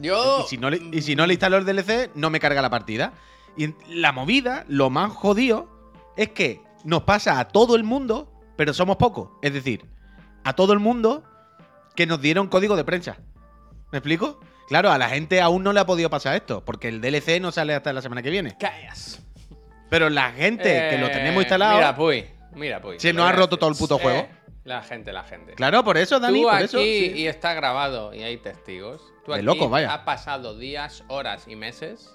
[0.00, 0.40] Yo.
[0.44, 2.70] Y si, no le, y si no le instalo el DLC, no me carga la
[2.70, 3.12] partida.
[3.56, 5.68] Y la movida, lo más jodido,
[6.16, 9.30] es que nos pasa a todo el mundo, pero somos pocos.
[9.42, 9.84] Es decir,
[10.44, 11.24] a todo el mundo
[11.96, 13.16] que nos dieron código de prensa.
[13.92, 14.40] ¿Me explico?
[14.68, 17.52] Claro, a la gente aún no le ha podido pasar esto, porque el DLC no
[17.52, 18.56] sale hasta la semana que viene.
[18.58, 19.20] Callas.
[19.90, 21.76] Pero la gente que lo Eh, tenemos instalado.
[21.76, 22.26] Mira, Puy.
[22.54, 22.98] Mira, Puy.
[22.98, 24.20] Se nos ha roto todo el puto juego.
[24.20, 24.30] Eh,
[24.64, 25.52] la gente, la gente.
[25.54, 26.78] Claro, por eso, Dani, Tú por aquí, eso.
[26.78, 27.12] sí.
[27.14, 29.02] y está grabado y hay testigos.
[29.24, 29.92] Tú De aquí locos, vaya.
[29.94, 32.10] has pasado días, horas y meses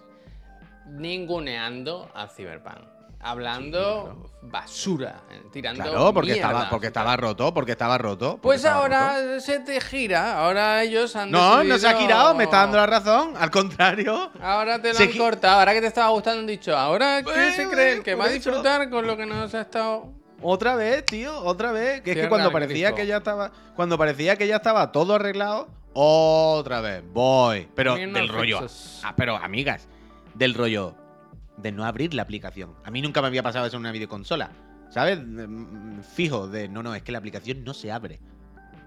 [0.87, 2.79] ninguneando a Cyberpunk.
[3.21, 5.83] Hablando basura, eh, tirando.
[5.83, 6.47] Claro, porque mierda.
[6.49, 8.31] estaba, porque estaba roto, porque estaba roto.
[8.33, 9.39] porque Pues estaba ahora roto.
[9.41, 12.77] se te gira, ahora ellos han No, no se ha decidido- girado, me está dando
[12.77, 13.33] la razón.
[13.37, 14.31] Al contrario.
[14.41, 17.21] Ahora te lo Se han gi- cortado, ahora que te estaba gustando han dicho, ahora
[17.23, 18.03] ¿qué se creen?
[18.03, 18.35] ¿Que por va a eso.
[18.49, 20.13] disfrutar con lo que nos ha estado...?
[20.41, 22.01] Otra vez, tío, otra vez.
[22.01, 23.51] Que es que cuando parecía que ya estaba.
[23.75, 27.03] Cuando parecía que ya estaba todo arreglado, otra vez.
[27.11, 27.67] Voy.
[27.75, 28.61] Pero del rollo.
[29.03, 29.89] Ah, pero amigas,
[30.35, 30.95] del rollo
[31.61, 32.73] de no abrir la aplicación.
[32.83, 34.51] A mí nunca me había pasado eso en una videoconsola.
[34.89, 35.19] ¿Sabes?
[35.23, 38.19] Mm, Fijo, de no, no, es que la aplicación no se abre.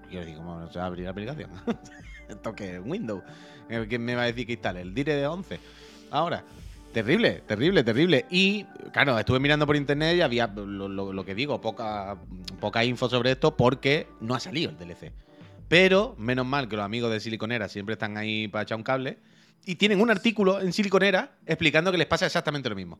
[0.09, 1.49] Y yo digo, ¿cómo no se va a abrir la aplicación?
[2.29, 3.23] Esto que es Windows.
[3.69, 4.81] Eh, ¿Quién me va a decir que instale?
[4.81, 5.59] El Dire de 11.
[6.11, 6.43] Ahora.
[6.93, 8.25] Terrible, terrible, terrible.
[8.29, 12.15] Y, claro, estuve mirando por internet y había, lo, lo- lo que digo, poca,
[12.59, 15.11] poca info sobre esto porque no ha salido el DLC.
[15.67, 19.17] Pero, menos mal que los amigos de Siliconera siempre están ahí para echar un cable.
[19.65, 22.99] Y tienen un artículo en Siliconera explicando que les pasa exactamente lo mismo.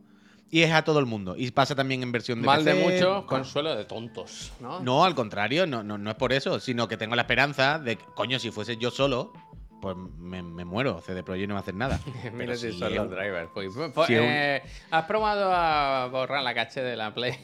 [0.50, 1.36] Y es a todo el mundo.
[1.38, 2.94] Y pasa también en versión de Mal de PC.
[2.94, 4.80] muchos, consuelo de tontos, ¿no?
[4.82, 7.96] No, al contrario, no, no, no es por eso, sino que tengo la esperanza de
[7.96, 9.34] que, coño, si fuese yo solo,
[9.82, 11.02] pues me, me muero.
[11.02, 12.00] CD Projekt no va a hacer nada.
[12.34, 13.50] Mira si son los drivers.
[13.54, 17.36] Pues, pues, si es un- eh, ¿Has probado a borrar la caché de la Play?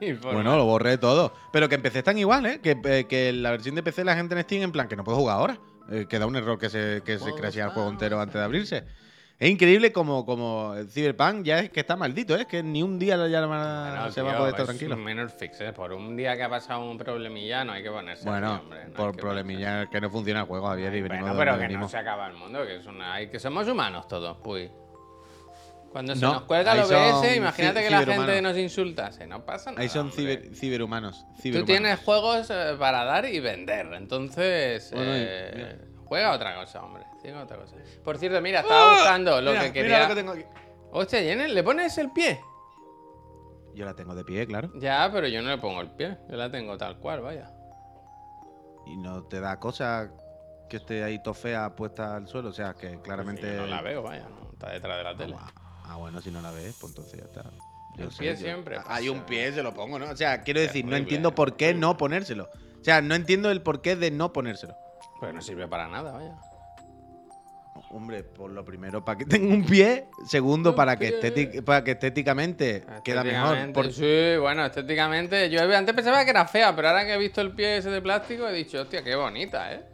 [0.22, 1.32] Bueno, lo borré todo.
[1.52, 2.60] Pero que PC están igual, ¿eh?
[2.60, 5.04] Que, eh, que la versión de PC la gente en Steam, en plan, que no
[5.04, 5.58] puedo jugar ahora.
[5.90, 8.42] Eh, que da un error que se, que se crashea el juego entero antes de
[8.42, 8.84] abrirse.
[9.38, 12.46] Es increíble como, como el Cyberpunk ya es que está maldito, ¿eh?
[12.46, 14.94] Que ni un día ya Bueno, se va a tío, poder estar es tranquilo.
[14.94, 15.72] un menor fix, ¿eh?
[15.72, 18.94] Por un día que ha pasado un problemilla no hay que ponerse Bueno, hombre, no
[18.94, 22.28] por problemilla que no funciona el juego, Javier, y Bueno, pero que no se acaba
[22.28, 24.70] el mundo, que, es una, hay, que somos humanos todos, pues.
[25.92, 29.44] Cuando se No, nos cuelga el OBS, son imagínate que la gente nos insultase, no
[29.44, 29.82] pasa nada.
[29.82, 31.26] Ahí son ciber- ciberhumanos.
[31.42, 37.04] Tú tienes juegos eh, para dar y vender, entonces Bueno, eh, juega otra cosa, hombre.
[37.20, 37.76] Juega otra cosa.
[38.02, 39.50] Por cierto, mira, estaba buscando lo.
[39.52, 40.02] Mira, que mira quería.
[40.02, 40.44] lo que tengo aquí.
[40.92, 42.40] Hostia, Jenner, ¿le pones el pie?
[43.74, 44.70] Yo la tengo de pie, claro.
[44.76, 46.16] Ya, pero yo no le pongo el pie.
[46.30, 47.50] Yo la tengo tal cual, vaya.
[48.86, 50.10] Y no te da cosa
[50.68, 52.48] que esté ahí tofea puesta al suelo.
[52.48, 53.46] O sea, que claramente.
[53.56, 55.36] Yo no la veo, vaya, no está detrás de la tele.
[55.84, 57.50] Ah, bueno, si no la ves, pues entonces ya está.
[57.98, 60.10] El sé, pie siempre Ah, Hay un pie, se lo pongo, ¿no?
[60.10, 62.44] O sea, quiero decir, no entiendo por qué no ponérselo.
[62.80, 64.74] O sea, no entiendo el porqué de no ponérselo.
[65.20, 66.34] Pero no sirve para nada, vaya.
[67.90, 70.06] Hombre, por lo primero, para que tenga un pie.
[70.26, 71.20] Segundo, Un para que, pie.
[71.20, 73.56] estéti- para que estéticamente queda mejor.
[73.58, 75.50] Estéticamente, por- Sí, bueno, estéticamente.
[75.50, 78.00] Yo antes pensaba que era fea, pero ahora que he visto el pie ese de
[78.00, 79.84] plástico he dicho, hostia, qué bonita, ¿eh?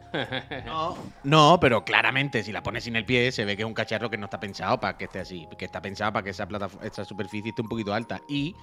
[0.64, 3.74] No, no, pero claramente si la pones sin el pie se ve que es un
[3.74, 6.46] cacharro que no está pensado para que esté así, que está pensado para que esa
[6.46, 8.54] plataforma, esa superficie esté un poquito alta y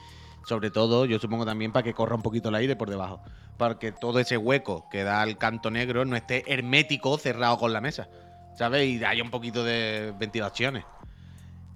[0.45, 3.21] sobre todo yo supongo también para que corra un poquito el aire por debajo,
[3.57, 7.73] para que todo ese hueco que da al canto negro no esté hermético cerrado con
[7.73, 8.07] la mesa,
[8.53, 8.87] ¿sabes?
[8.87, 10.85] Y haya un poquito de ventilaciones.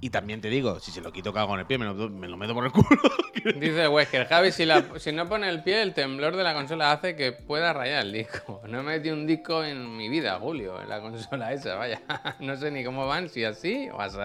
[0.01, 2.27] Y también te digo, si se lo quito cago en el pie, me lo, me
[2.29, 3.01] lo meto por el culo.
[3.59, 6.93] Dice Wesker, Javi, si, la- si no pone el pie, el temblor de la consola
[6.93, 8.61] hace que pueda rayar el disco.
[8.67, 12.01] No he metido un disco en mi vida, Julio, en la consola esa, vaya.
[12.39, 14.17] No sé ni cómo van, si así o así.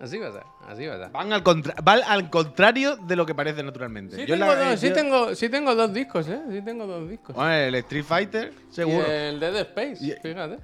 [0.00, 1.10] Así va a ser, así va a ser.
[1.10, 4.14] Van al, contra- van al contrario de lo que parece naturalmente.
[4.14, 6.40] Sí, Yo tengo, la- dos, sí, yo- tengo, sí tengo dos discos, ¿eh?
[6.52, 7.34] Sí tengo dos discos.
[7.34, 9.04] Bueno, el Street Fighter, seguro.
[9.08, 10.58] Y el Dead Space, Y- fíjate.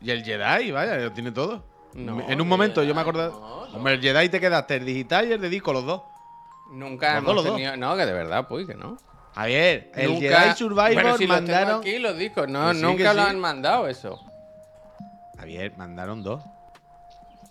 [0.00, 1.64] Y el Jedi, vaya, lo tiene todo.
[1.96, 3.28] No, en un momento yo me acordé.
[3.74, 6.02] Hombre, el Jedi te quedaste el digital y el de disco, los dos.
[6.70, 7.76] Nunca hemos dos, tenido...
[7.76, 8.98] No, que de verdad, pues, que no.
[9.34, 11.80] Javier, el Nunca- Jedi Survivor si los mandaron.
[11.80, 14.18] aquí los discos, no, Que sí, nunca lo han mandado eso.
[15.38, 16.42] Javier, mandaron dos.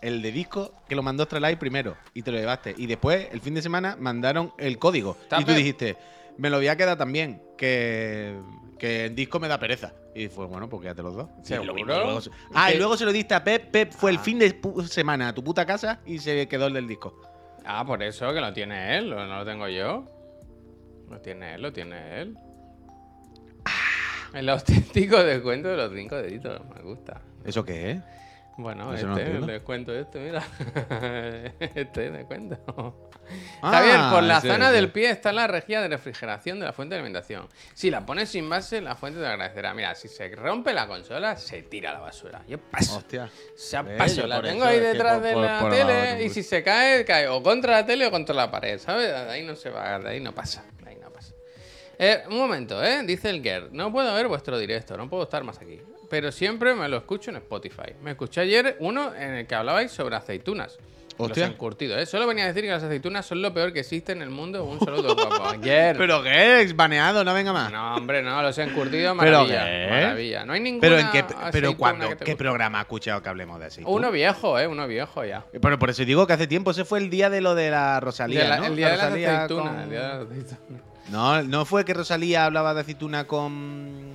[0.02, 2.76] El de disco que lo mandó Astralife primero y te lo llevaste.
[2.78, 5.18] Y después, el fin de semana, mandaron el código.
[5.38, 5.96] Y tú dijiste,
[6.38, 8.36] me lo voy a quedar también, que,
[8.80, 9.94] que en disco me da pereza.
[10.14, 11.30] Y fue, bueno, pues quédate los dos.
[11.44, 11.68] ¿Seguro?
[11.68, 13.72] lo mismo, y luego se- ah, y Que- luego se lo diste a Pep.
[13.72, 14.22] Pep fue el Ah.
[14.22, 14.56] fin de
[14.88, 17.20] semana a tu puta casa y se quedó el del disco.
[17.66, 20.06] Ah, por eso que lo tiene él, no lo tengo yo.
[21.10, 22.38] Lo tiene él, lo tiene él.
[24.34, 27.22] El auténtico descuento de los cinco deditos, me gusta.
[27.46, 27.98] ¿Eso qué es?
[28.58, 30.42] Bueno, no este, descuento este, mira.
[31.76, 33.10] este descuento.
[33.62, 36.96] Ah, Javier, por la zona del pie está la rejilla de refrigeración de la fuente
[36.96, 37.50] de alimentación.
[37.74, 39.74] Si la pones sin base, la fuente te agradecerá.
[39.74, 42.44] Mira, si se rompe la consola, se tira a la basura.
[42.48, 42.98] Yo paso.
[42.98, 43.30] Hostia.
[43.56, 46.64] Se paso, yo la tengo ahí detrás de por- la por tele y si se
[46.64, 49.10] cae, cae o contra la tele o contra la pared, ¿sabes?
[49.10, 51.34] De ahí no se va, de ahí no pasa, de ahí no pasa.
[51.98, 53.04] Eh, un momento, ¿eh?
[53.04, 55.82] Dice el Ger, no puedo ver vuestro directo, no puedo estar más aquí.
[56.10, 57.94] Pero siempre me lo escucho en Spotify.
[58.04, 60.78] Me escuché ayer uno en el que hablabais sobre aceitunas.
[61.18, 61.46] Hostia.
[61.46, 62.06] Los encurtidos, ¿eh?
[62.06, 64.66] Solo venía a decir que las aceitunas son lo peor que existe en el mundo.
[64.66, 65.52] Un saludo, papá.
[65.54, 65.96] Ayer.
[65.98, 66.76] ¿Pero qué es?
[66.76, 67.72] Baneado, no venga más.
[67.72, 69.66] No, hombre, no, los encurtidos, ¿Pero maravilla.
[69.66, 69.88] qué?
[69.90, 70.46] Maravilla.
[70.46, 70.82] No hay ninguna.
[70.82, 72.44] ¿Pero en qué, aceituna pero cuando, que te qué guste.
[72.44, 73.82] programa has escuchado que hablemos de así?
[73.86, 74.68] Uno viejo, ¿eh?
[74.68, 75.46] Uno viejo ya.
[75.62, 78.02] Pero por eso digo que hace tiempo, ese fue el día de lo de la
[78.02, 78.66] Rosalía, De la- ¿no?
[78.66, 79.68] El día La de las aceitunas.
[79.74, 80.82] con- El día de las aceitunas.
[81.12, 84.15] No, no fue que Rosalía hablaba de aceituna con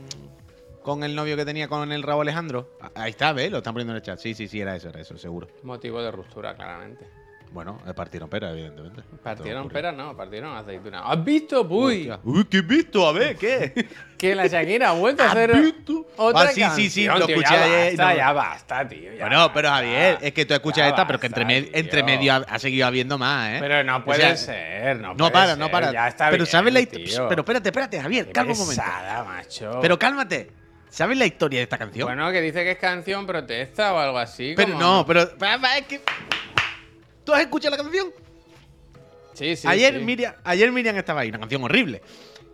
[0.83, 2.77] con el novio que tenía con el Raúl Alejandro.
[2.81, 3.51] Ah, Ahí está, ¿ves?
[3.51, 4.19] Lo están poniendo en el chat.
[4.19, 5.49] Sí, sí, sí, era eso, era eso, seguro.
[5.62, 7.07] Motivo de ruptura, claramente.
[7.53, 9.03] Bueno, eh, partieron pera, evidentemente.
[9.25, 11.03] Partieron peras, no, partieron aceitunas.
[11.05, 12.09] ¿Has visto, Puy?
[12.23, 13.09] Uy, ¿qué he visto?
[13.09, 13.88] A ver, ¿qué?
[14.21, 16.07] Que la Shakira ha vuelto a ¿Has hacer visto?
[16.16, 18.88] otra Ah, sí, sí, sí, canción, lo tío, escuché ya ayer Basta, no- Ya basta,
[18.88, 19.12] tío.
[19.14, 19.69] ya Bueno, pero.
[19.71, 21.45] Javier, es que tú escuchas esta, pero que entre,
[21.83, 22.05] tío.
[22.05, 23.57] medio ha, ha seguido habiendo más, ¿eh?
[23.61, 25.93] Pero no O puede sea, ser, no No puede para, no ser, para.
[25.93, 26.99] Ya está pero bien, ¿sabes la tío.
[27.01, 27.29] historia?
[27.31, 28.83] Pero espérate, espérate, Javier, Qué calma un momento.
[28.83, 29.79] pesada, macho.
[29.83, 30.51] Pero cálmate.
[30.90, 32.07] ¿Sabes la historia de esta canción?
[32.07, 34.55] Bueno, que dice que es canción protesta o algo así.
[34.57, 35.22] pero como- no, pero.
[35.22, 36.00] Es que.
[37.24, 38.09] ¿Tú has escuchado la canción?
[39.35, 39.66] Sí, sí.
[39.68, 40.00] ayer, sí.
[40.05, 42.03] Miriam, ayer Miriam estaba ahí, una canción horrible.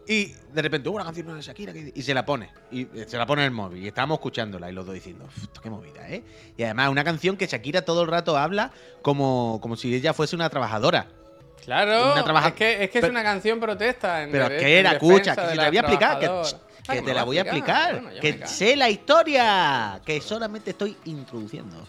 [0.09, 2.51] Y de repente, hubo una canción de Shakira que- y se la pone.
[2.70, 3.83] Y eh, se la pone en el móvil.
[3.83, 6.22] Y estábamos escuchándola y los dos diciendo, "Uf, esto qué movida, ¿eh?
[6.57, 8.70] Y además, una canción que Shakira todo el rato habla
[9.03, 11.09] como, como si ella fuese una trabajadora.
[11.64, 14.22] Claro, una trabaja- es que, es, que pero- es una canción protesta.
[14.22, 16.18] En Pero de- es que era, escucha, que si te la la voy a explicar,
[16.20, 16.27] que.
[16.87, 18.03] Que te la voy a explicar.
[18.03, 21.87] Bueno, que sé la historia, que solamente estoy introduciendo.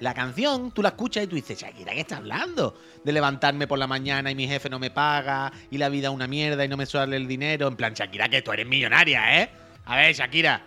[0.00, 2.76] La canción, tú la escuchas y tú dices, Shakira, ¿qué está hablando?
[3.04, 6.14] De levantarme por la mañana y mi jefe no me paga y la vida es
[6.14, 7.68] una mierda y no me sale el dinero.
[7.68, 9.50] En plan, Shakira, que tú eres millonaria, ¿eh?
[9.84, 10.62] A ver, Shakira,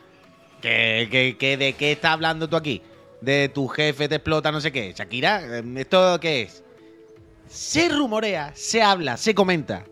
[0.61, 2.81] ¿que, que, que ¿de qué estás hablando tú aquí?
[3.21, 4.93] De tu jefe te explota, no sé qué.
[4.93, 6.63] Shakira, ¿esto qué es?
[7.47, 9.85] Se rumorea, se habla, se comenta.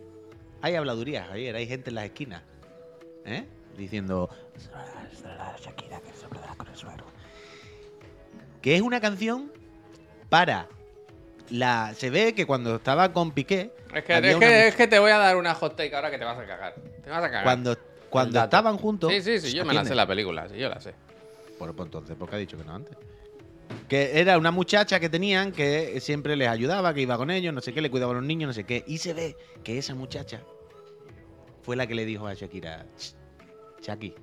[0.61, 2.41] Hay habladurías, Javier, hay gente en las esquinas.
[3.25, 3.45] ¿Eh?
[3.77, 4.29] Diciendo.
[5.59, 7.05] Shakira, que se con el suegro.
[8.61, 9.51] Que es una canción
[10.29, 10.67] para.
[11.49, 13.71] La, se ve que cuando estaba con Piqué.
[13.93, 16.09] Es que, es, que, mu- es que te voy a dar una hot take ahora
[16.09, 16.73] que te vas a cagar.
[17.03, 17.43] Te vas a cagar.
[17.43, 17.77] cuando
[18.09, 19.11] cuando estaban juntos.
[19.11, 20.93] Sí, sí, sí, yo me la sé la película, sí, yo la sé.
[21.59, 22.97] Bueno, pues entonces, ¿por qué ha dicho que no antes?
[23.89, 27.61] Que era una muchacha que tenían que siempre les ayudaba, que iba con ellos, no
[27.61, 28.83] sé qué, le cuidaba a los niños, no sé qué.
[28.87, 30.41] Y se ve que esa muchacha
[31.61, 32.85] fue la que le dijo a Shakira,
[33.85, 34.15] "Ch, Shaki,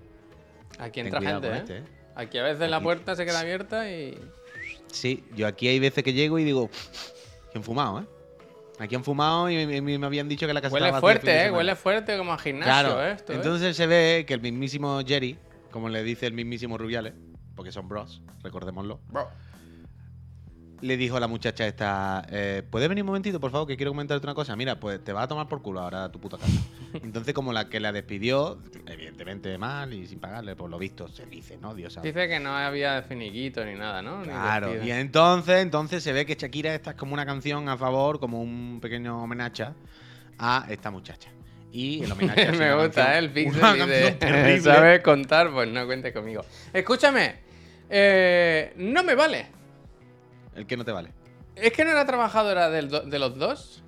[0.79, 1.57] Aquí entra gente, ¿eh?
[1.57, 1.85] este, ¿eh?".
[2.15, 4.19] Aquí a veces la puerta se queda abierta y.
[4.89, 6.69] Sí, yo aquí hay veces que llego y digo,
[7.51, 8.07] que han fumado, ¿eh?
[8.79, 11.51] Aquí han fumado y me, habían dicho que la casa Huele estaba fuerte, ¿eh?
[11.51, 13.13] Huele fuerte como a gimnasio, Claro, ¿eh?
[13.13, 13.25] ¿eh?
[13.29, 15.39] entonces se ve que el mismísimo Jerry,
[15.71, 17.15] como le dice el mismísimo Rubiales,
[17.55, 19.31] porque son bros, recordémoslo, Bro.
[20.83, 23.93] Le dijo a la muchacha esta, eh, ¿puedes venir un momentito, por favor, que quiero
[23.93, 24.55] comentarte una cosa?
[24.57, 26.53] Mira, pues te vas a tomar por culo ahora a tu puta casa.
[27.03, 31.25] Entonces, como la que la despidió, evidentemente mal y sin pagarle, por lo visto, se
[31.27, 31.75] dice, ¿no?
[31.75, 32.09] Dios sabe.
[32.09, 34.19] Dice que no había finiquito ni nada, ¿no?
[34.21, 34.87] Ni Claro, despido.
[34.87, 38.43] y entonces, entonces se ve que Shakira esta es como una canción a favor, como
[38.43, 39.67] un pequeño homenaje
[40.39, 41.31] a esta muchacha.
[41.71, 43.19] Y el homenaje Me gusta, ¿eh?
[43.19, 43.61] El pixel
[44.19, 44.61] terrible.
[44.61, 45.51] ¿Sabes contar?
[45.53, 46.45] Pues no cuente conmigo.
[46.73, 47.37] Escúchame.
[47.89, 49.62] eh, no me vale.
[50.55, 51.11] El que no te vale.
[51.57, 53.83] Es que no era trabajadora del do- de los dos.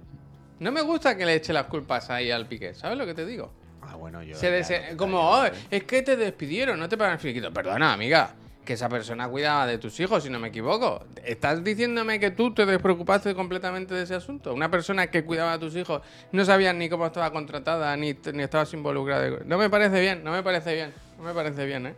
[0.61, 2.75] No me gusta que le eche las culpas ahí al pique.
[2.75, 3.53] ¿Sabes lo que te digo?
[3.83, 4.35] Ah, bueno, yo.
[4.37, 5.53] Se ya dese- no- como, "Oh, sé.
[5.71, 7.53] es que te despidieron, no te pagan el finiquito.
[7.53, 11.05] Perdona, amiga, que esa persona cuidaba de tus hijos, si no me equivoco.
[11.23, 14.55] ¿Estás diciéndome que tú te despreocupaste completamente de ese asunto?
[14.55, 16.01] Una persona que cuidaba a tus hijos
[16.33, 19.41] no sabías ni cómo estaba contratada, ni, ni estabas involucrada.
[19.45, 21.95] No me parece bien, no me parece bien, no me parece bien, ¿eh?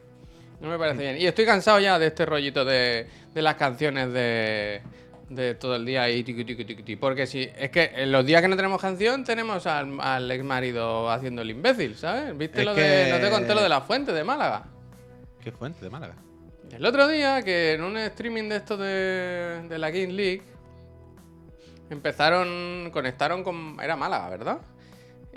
[0.60, 1.18] No me parece bien.
[1.18, 4.82] Y estoy cansado ya de este rollito de, de las canciones de,
[5.28, 6.96] de todo el día ahí, tiqui, tiqui, tiqui.
[6.96, 10.44] Porque si es que en los días que no tenemos canción tenemos al, al ex
[10.44, 12.36] marido haciendo el imbécil, ¿sabes?
[12.36, 13.10] ¿Viste Es lo de.
[13.10, 14.64] No te conté lo de la fuente de Málaga.
[15.42, 16.16] ¿Qué fuente de Málaga?
[16.72, 20.42] El otro día, que en un streaming de esto de, de la Game League,
[21.90, 23.78] empezaron, conectaron con...
[23.80, 24.58] Era Málaga, ¿verdad?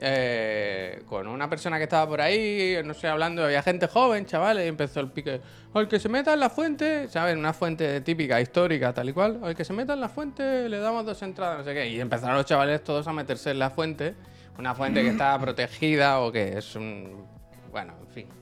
[0.02, 4.66] Eh, con una persona que estaba por ahí, no sé, hablando, había gente joven, chavales,
[4.66, 5.42] y empezó el pique.
[5.74, 7.36] Al que se meta en la fuente, ¿sabes?
[7.36, 9.40] Una fuente típica, histórica, tal y cual.
[9.44, 11.90] Al que se meta en la fuente, le damos dos entradas, no sé qué.
[11.90, 14.16] Y empezaron los chavales todos a meterse en la fuente.
[14.58, 17.26] Una fuente que estaba protegida o que es un...
[17.72, 18.40] Bueno, en fin.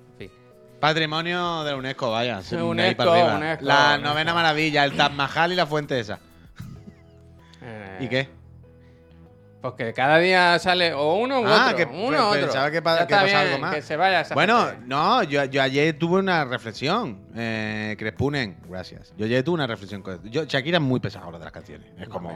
[0.80, 2.38] Patrimonio de la UNESCO, vaya.
[2.38, 2.68] UNESCO.
[2.68, 4.08] UNESCO, la UNESCO.
[4.08, 6.20] novena maravilla, el Taj Mahal y la fuente esa.
[7.64, 8.30] Eh, ¿Y qué?
[9.76, 11.78] Pues que cada día sale o uno u Ah, otro.
[11.78, 12.42] que uno u pe- otro.
[12.42, 13.76] pensaba que pa- Ya que está pasaba bien, algo más.
[13.76, 14.84] Que se vaya esa Bueno, gente.
[14.88, 17.20] no, yo, yo ayer tuve una reflexión.
[17.36, 19.14] Eh, Crespunen, gracias.
[19.18, 20.28] Yo ayer tuve una reflexión con esto.
[20.28, 21.88] Yo, Shakira es muy pesadora de las canciones.
[22.00, 22.34] Es como.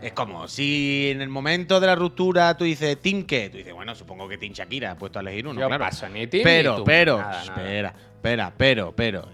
[0.00, 3.74] Es como si en el momento de la ruptura tú dices Team qué, tú dices,
[3.74, 5.84] bueno, supongo que Team Shakira, puesto a elegir uno, Yo claro.
[5.84, 6.84] paso ni team pero, ni tú.
[6.84, 7.42] pero, Nada, nada.
[7.62, 9.28] espera, espera, pero, pero.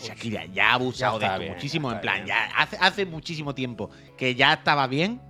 [0.00, 1.92] Shakira ya ha abusado Ya de esto bien, muchísimo.
[1.92, 2.26] En plan, bien.
[2.26, 5.20] ya hace, hace muchísimo tiempo que ya estaba bien.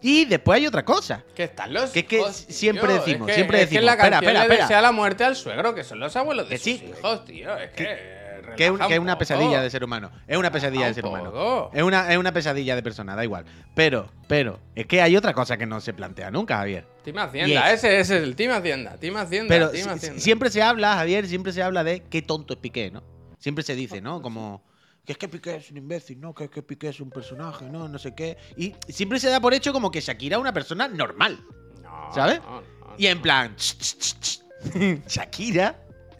[0.00, 1.24] Y después hay otra cosa.
[1.34, 3.84] Que están los Que que hijos, siempre tío, decimos, es que- siempre es que decimos,
[3.84, 4.62] la espera, espera, espera.
[4.62, 6.78] desea la muerte al suegro, que son los abuelos de Que sí.
[6.78, 7.56] sus hijos, tío.
[7.56, 8.18] Es que.
[8.56, 10.10] Que es, un- que es un una pesadilla de ser humano.
[10.26, 11.70] Es una pesadilla de ser humano.
[11.74, 13.44] Es una, es una pesadilla de persona, da igual.
[13.74, 16.86] Pero, pero, es que hay otra cosa que no se plantea nunca, Javier.
[17.04, 18.96] Team Hacienda, ese, ese es el Team Hacienda.
[18.98, 20.20] Team Hacienda, Pero Team Hacienda.
[20.20, 23.02] siempre se habla, Javier, siempre se habla de qué tonto es Piqué, ¿no?
[23.38, 24.22] Siempre se dice, ¿no?
[24.22, 24.62] Como
[25.08, 26.34] que es que Piqué es un imbécil, ¿no?
[26.34, 27.88] Que es que Piqué es un personaje, ¿no?
[27.88, 28.36] No sé qué.
[28.58, 31.42] Y siempre se da por hecho como que Shakira es una persona normal.
[31.82, 32.42] No, ¿sabes?
[32.42, 33.56] no, no, Y en plan.
[35.08, 35.78] Shakira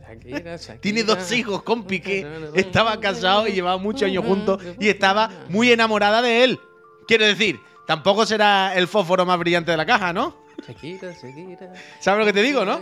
[0.08, 0.80] Shakira, Shakira.
[0.80, 5.70] tiene dos hijos con Piqué, estaba casado y llevaba muchos años juntos y estaba muy
[5.70, 6.58] enamorada de él.
[7.06, 10.34] Quiero decir, tampoco será el fósforo más brillante de la caja, ¿no?
[10.66, 11.74] Shakira, Shakira.
[12.00, 12.80] ¿Sabes lo que te digo, no?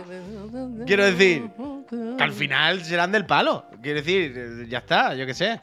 [0.85, 1.49] Quiero decir,
[2.17, 3.65] Que al final serán del palo.
[3.81, 5.59] Quiero decir, ya está, yo qué sé.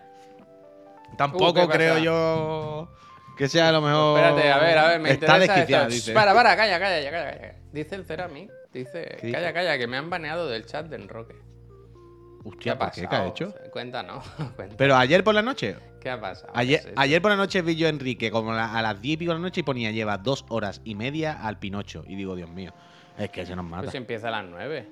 [1.16, 2.88] Tampoco Uh, ¿qué creo yo
[3.36, 4.18] que sea lo mejor.
[4.20, 6.12] Espérate, a ver, a ver, me Está interesa dice.
[6.12, 7.54] Para, para, calla, calla, calla, calla.
[7.72, 9.52] Dice el Ceramic, dice, ¿Qué calla, dice?
[9.54, 11.34] calla, que me han baneado del chat de Enroque.
[11.34, 13.00] ¿Qué Hostia, ha ¿por qué?
[13.00, 13.28] ¿Qué ha pasado?
[13.30, 13.54] hecho?
[13.72, 14.74] Cuéntanos, cuéntanos.
[14.76, 15.76] Pero ayer por la noche.
[16.00, 16.52] ¿Qué ha pasado?
[16.54, 19.14] Ayer, ¿Qué ayer por la noche vi yo a Enrique como a a las 10
[19.14, 22.04] y pico de la noche y ponía lleva dos horas y media al Pinocho.
[22.06, 22.72] Y digo, Dios mío,
[23.18, 23.84] es que se nos mata.
[23.84, 24.88] Pues si empieza a las 9.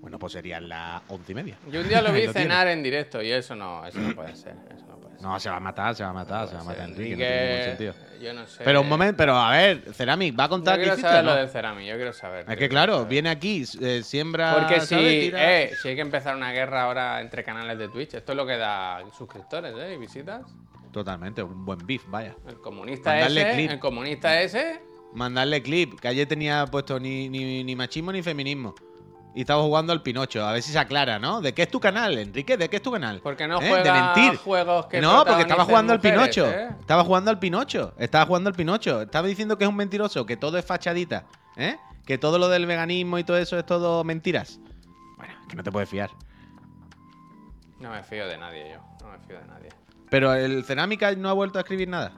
[0.00, 1.58] Bueno, pues serían las once y media.
[1.70, 4.56] Yo un día lo vi cenar en directo y eso no, eso no puede ser.
[4.74, 4.95] Eso no.
[5.20, 6.90] No, se va a matar, se va a matar, No se va a matar ser.
[6.90, 7.10] Enrique.
[7.10, 7.94] No tiene ningún Enrique, sentido.
[8.22, 8.64] Yo no sé.
[8.64, 11.24] Pero un momento, pero a ver, Ceramic, ¿va a Yo contar qué quiero hiciste saber
[11.24, 11.30] no?
[11.32, 12.40] lo del Ceramic, yo quiero saber.
[12.40, 14.54] Es yo que claro, viene aquí, eh, siembra.
[14.58, 15.12] Porque si, ¿sabes?
[15.20, 18.36] Tira- eh, si hay que empezar una guerra ahora entre canales de Twitch, esto es
[18.36, 19.94] lo que da suscriptores ¿eh?
[19.94, 20.42] y visitas.
[20.92, 22.34] Totalmente, un buen beef, vaya.
[22.48, 23.70] El comunista Mandarle ese, clip.
[23.72, 24.80] el comunista ese,
[25.12, 28.74] Mandarle clip, que ayer tenía puesto ni, ni, ni machismo ni feminismo.
[29.36, 31.42] Y estaba jugando al Pinocho, a ver si se aclara, ¿no?
[31.42, 32.56] ¿De qué es tu canal, Enrique?
[32.56, 33.20] ¿De qué es tu canal?
[33.22, 33.68] porque no ¿Eh?
[33.68, 34.38] juega De mentir.
[34.38, 36.46] juegos que no, porque estaba jugando al Pinocho.
[36.50, 36.70] ¿eh?
[36.80, 37.92] Estaba jugando al Pinocho.
[37.98, 39.02] Estaba jugando al Pinocho.
[39.02, 41.26] Estaba diciendo que es un mentiroso, que todo es fachadita.
[41.54, 41.76] ¿Eh?
[42.06, 44.58] Que todo lo del veganismo y todo eso es todo mentiras.
[45.18, 46.08] Bueno, que no te puedes fiar.
[47.78, 49.68] No me fío de nadie yo, no me fío de nadie.
[50.08, 52.12] Pero el Cerámica no ha vuelto a escribir nada.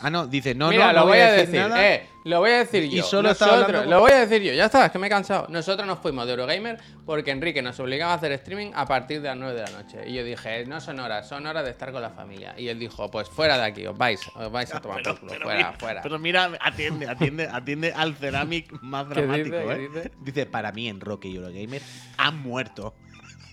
[0.00, 1.88] Ah, no, dice, no, Mira, no, lo no voy a decir, nada.
[1.94, 3.02] eh, lo voy a decir Y yo.
[3.02, 5.10] solo estaba Nosotros, hablando- lo voy a decir yo, ya está, es que me he
[5.10, 5.46] cansado.
[5.48, 9.28] Nosotros nos fuimos de Eurogamer porque Enrique nos obligaba a hacer streaming a partir de
[9.28, 9.98] las 9 de la noche.
[10.06, 12.54] Y yo dije, no son horas, son horas de estar con la familia.
[12.58, 15.32] Y él dijo, pues fuera de aquí, os vais, os vais a tomar por culo,
[15.34, 16.02] fuera, mira, fuera.
[16.02, 19.66] Pero mira, atiende, atiende, atiende al Ceramic más ¿Qué dramático, dice?
[19.66, 19.88] ¿Qué ¿eh?
[19.94, 20.12] dice?
[20.20, 21.82] Dice, para mí en Roque y Eurogamer
[22.16, 22.94] han muerto.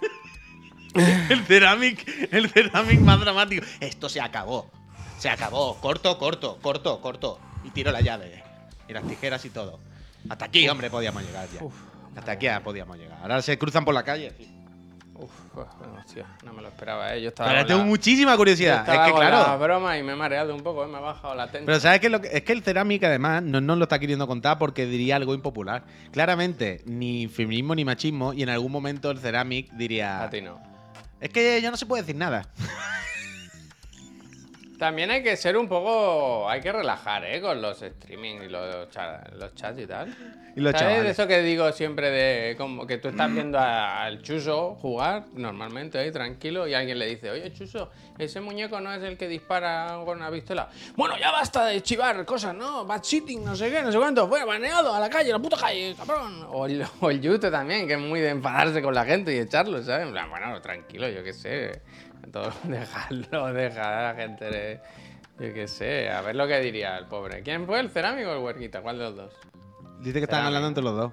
[1.29, 3.65] el Ceramic, el Ceramic más dramático.
[3.79, 4.69] Esto se acabó.
[5.17, 5.75] Se acabó.
[5.79, 7.39] Corto, corto, corto, corto.
[7.63, 8.43] Y tiro la llave.
[8.89, 9.79] Y las tijeras y todo.
[10.29, 11.63] Hasta aquí, hombre, podíamos llegar ya.
[11.63, 11.73] Uf,
[12.15, 13.17] Hasta aquí ya podíamos llegar.
[13.21, 14.33] Ahora se cruzan por la calle.
[14.37, 14.47] sí.
[15.13, 17.21] Uf, bueno, hostia, no me lo esperaba, eh.
[17.21, 17.51] Yo estaba.
[17.51, 18.79] Pero tengo la- muchísima curiosidad.
[18.89, 19.37] Es que con claro.
[19.51, 21.67] la broma y me he mareado un poco, eh, me ha bajado la tensión.
[21.67, 22.07] Pero ¿sabes qué?
[22.07, 24.87] es lo que- Es que el Ceramic, además, no nos lo está queriendo contar porque
[24.87, 25.83] diría algo impopular.
[26.11, 30.23] Claramente, ni feminismo ni machismo, y en algún momento el Ceramic diría.
[30.23, 30.59] A ti no.
[31.21, 32.47] Es que ya no se puede decir nada.
[34.81, 36.49] También hay que ser un poco.
[36.49, 37.39] Hay que relajar, ¿eh?
[37.39, 40.09] Con los streaming y los, cha- los chats y tal.
[40.55, 41.11] Y los ¿Sabes chavales.
[41.11, 45.99] eso que digo siempre de como que tú estás viendo a- al Chuso jugar normalmente
[45.99, 49.99] ahí tranquilo y alguien le dice, oye Chuso, ese muñeco no es el que dispara
[50.03, 50.67] con una pistola.
[50.95, 52.83] Bueno, ya basta de chivar cosas, ¿no?
[52.83, 55.39] Bad shitting, no sé qué, no sé cuánto, fuera baneado a la calle, a la
[55.39, 56.47] puta calle, cabrón.
[56.49, 59.37] O el, o el Yute también, que es muy de enfadarse con la gente y
[59.37, 60.07] echarlo, ¿sabes?
[60.07, 61.81] En plan, bueno, tranquilo, yo qué sé.
[62.31, 64.79] Todo, dejarlo, dejar a la gente de-
[65.39, 67.41] Yo qué sé, a ver lo que diría el pobre.
[67.41, 68.81] ¿Quién fue, el cerámico o el huerquita?
[68.81, 69.33] ¿Cuál de los dos?
[69.99, 71.11] Dice que estaban hablando entre los dos.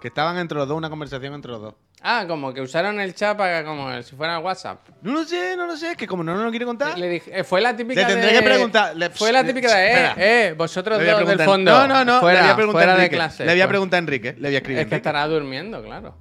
[0.00, 1.74] Que estaban entre los dos, una conversación entre los dos.
[2.00, 4.78] Ah, como que usaron el chat para como si fuera WhatsApp.
[5.02, 5.90] No lo sé, no lo sé.
[5.92, 6.96] Es que como no nos lo quiere contar.
[6.96, 9.74] Le dije, eh, fue la típica Le tendré de- que preguntar, le- fue la típica
[9.74, 11.72] de, eh, eh, vosotros dos del fondo.
[11.72, 12.20] No, no, no.
[12.20, 13.16] Fuera, le voy a preguntar fuera de Enrique.
[13.16, 13.44] clase.
[13.44, 14.32] Le voy a Pues- preguntar a Enrique.
[14.38, 14.78] Le voy a escribir.
[14.78, 14.96] Es que Enrique.
[14.96, 16.14] estará durmiendo, claro.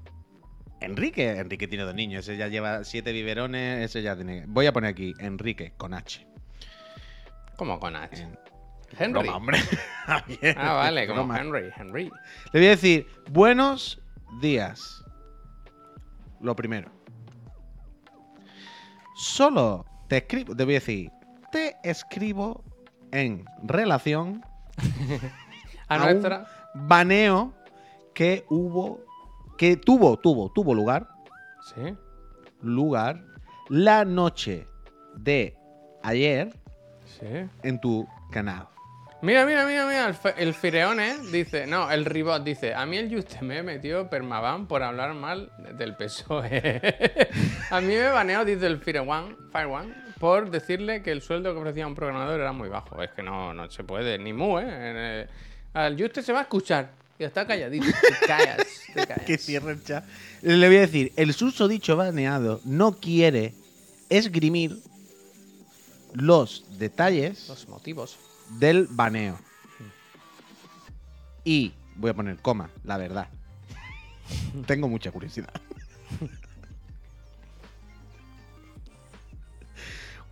[0.79, 1.29] Enrique.
[1.37, 2.27] Enrique tiene dos niños.
[2.27, 3.83] Ese ya lleva siete biberones.
[3.85, 4.45] Ese ya tiene.
[4.47, 6.25] Voy a poner aquí Enrique con H.
[7.55, 8.21] Como con H.
[8.21, 8.37] En-
[8.97, 9.21] Henry.
[9.23, 9.57] Broma, hombre.
[10.05, 11.39] Javier, Ah, vale, como broma.
[11.41, 12.03] Henry, Henry.
[12.53, 14.01] Le voy a decir buenos
[14.41, 15.03] días.
[16.39, 16.89] Lo primero.
[19.15, 21.11] Solo te escribo, te voy a decir,
[21.51, 22.63] te escribo
[23.11, 24.43] en relación
[25.89, 26.45] A a un nuestra.
[26.75, 27.53] baneo
[28.13, 29.03] que hubo,
[29.57, 31.07] que tuvo, tuvo, tuvo lugar,
[31.75, 31.95] Sí.
[32.61, 33.23] lugar
[33.69, 34.65] la noche
[35.15, 35.55] de
[36.03, 36.49] ayer
[37.19, 37.25] Sí.
[37.63, 38.67] en tu canal.
[39.21, 42.97] Mira, mira, mira, mira, el, fe- el Fireone dice, no, el Ribot dice, a mí
[42.97, 46.81] el Juste me metió permaban por hablar mal del PSOE.
[47.71, 51.51] a mí me baneó, dice el Fire One, Fire One, por decirle que el sueldo
[51.53, 53.01] que ofrecía un programador era muy bajo.
[53.01, 55.27] Es que no, no se puede, ni mu, ¿eh?
[55.73, 56.89] Al Juste se va a escuchar
[57.25, 57.85] está calladito.
[57.85, 58.57] Te callas,
[58.93, 59.25] te callas.
[59.25, 60.05] Que cierre el chat.
[60.41, 63.53] Le voy a decir, el susodicho baneado no quiere
[64.09, 64.77] esgrimir
[66.13, 68.17] los detalles Los motivos.
[68.59, 69.37] del baneo.
[71.43, 73.29] Y voy a poner coma, la verdad.
[74.67, 75.53] Tengo mucha curiosidad.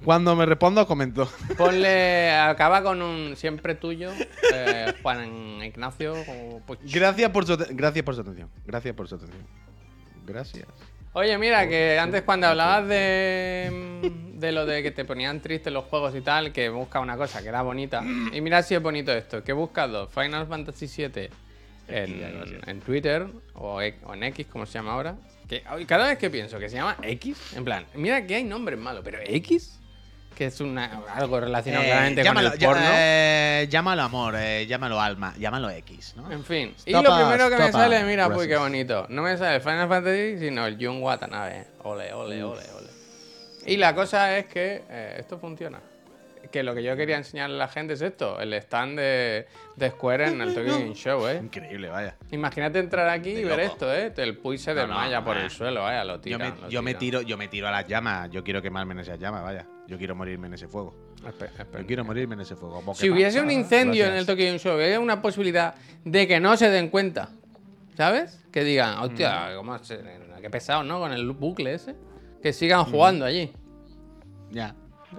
[0.04, 1.28] Cuando me respondo, comento.
[1.58, 4.12] Ponle, acaba con un siempre tuyo,
[4.54, 6.14] eh, Juan Ignacio.
[6.14, 6.80] o Puig.
[6.84, 8.50] Gracias por su, gracias por su atención.
[8.66, 9.42] Gracias por su atención.
[10.26, 10.68] Gracias.
[11.14, 15.72] Oye, mira, que antes cuando hablabas de, mm, de lo de que te ponían tristes
[15.72, 18.04] los juegos y tal, que busca una cosa que era bonita.
[18.34, 19.44] Y mira si es bonito esto.
[19.44, 20.12] que buscas dos?
[20.14, 21.30] Final Fantasy VII
[21.88, 25.16] en, en Twitter o, e- o en X, como se llama ahora.
[25.48, 28.78] Que cada vez que pienso que se llama X, en plan, mira que hay nombres
[28.78, 29.80] malos, pero X,
[30.36, 32.84] que es una, algo relacionado Eh, claramente llámalo, con el porno.
[32.94, 36.32] eh, llámalo amor, eh, llámalo alma, llámalo X, ¿no?
[36.32, 39.06] En fin, y lo us, primero que me sale, mira, pues qué bonito.
[39.10, 41.66] No me sale Final Fantasy, sino el Jun Watanabe.
[41.84, 42.90] Ole, ole, ole, ole.
[43.66, 45.80] Y la cosa es que eh, esto funciona.
[46.56, 49.46] Que lo que yo quería enseñarle a la gente es esto: el stand de,
[49.76, 51.42] de Square en el Tokyo Game Show, ¿eh?
[51.44, 52.16] Increíble, vaya.
[52.32, 54.14] Imagínate entrar aquí y De ver esto, ¿eh?
[54.16, 56.56] El Puy se No, desmaya no, por el suelo, vaya, lo Yo, tiran.
[56.56, 58.30] me, lo yo me tiro, yo me tiro a las llamas.
[58.32, 59.66] Yo quiero quemarme en esas llamas, vaya.
[59.88, 60.96] Yo quiero morirme en ese fuego.
[61.28, 61.52] Espera.
[61.82, 62.82] Yo quiero morirme en ese fuego.
[62.94, 64.26] Si hubiese un incendio en el.
[64.26, 65.76] Tokyo Game Show, hay una posibilidad
[66.06, 67.32] de que no se den cuenta.
[67.98, 68.42] ¿Sabes?
[68.50, 69.56] Que digan, hostia, Mm.
[69.58, 70.00] cómo se-
[70.42, 71.00] qué pesado, ¿no?
[71.02, 71.96] Con el bucle ese.
[72.42, 73.52] Que sigan jugando allí.
[74.52, 74.74] Ya.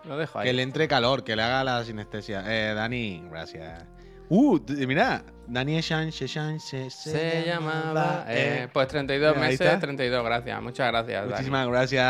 [0.05, 0.47] Lo dejo ahí.
[0.47, 2.43] Que le entre calor, que le haga la sinestesia.
[2.47, 3.85] Eh, Dani, gracias.
[4.29, 8.25] Uh, mira, Dani Shanche Shanche Se llamaba.
[8.29, 9.79] eh, pues 32 Mira, ahí meses, está.
[9.79, 10.63] 32, gracias.
[10.63, 11.21] Muchas gracias.
[11.23, 11.33] Dani.
[11.33, 12.05] Muchísimas gracias,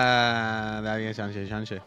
[0.82, 1.82] Dani Sánchez Sánchez.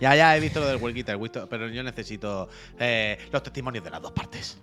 [0.00, 2.48] Ya, ya he visto lo del visto, pero yo necesito
[2.78, 4.58] eh, los testimonios de las dos partes.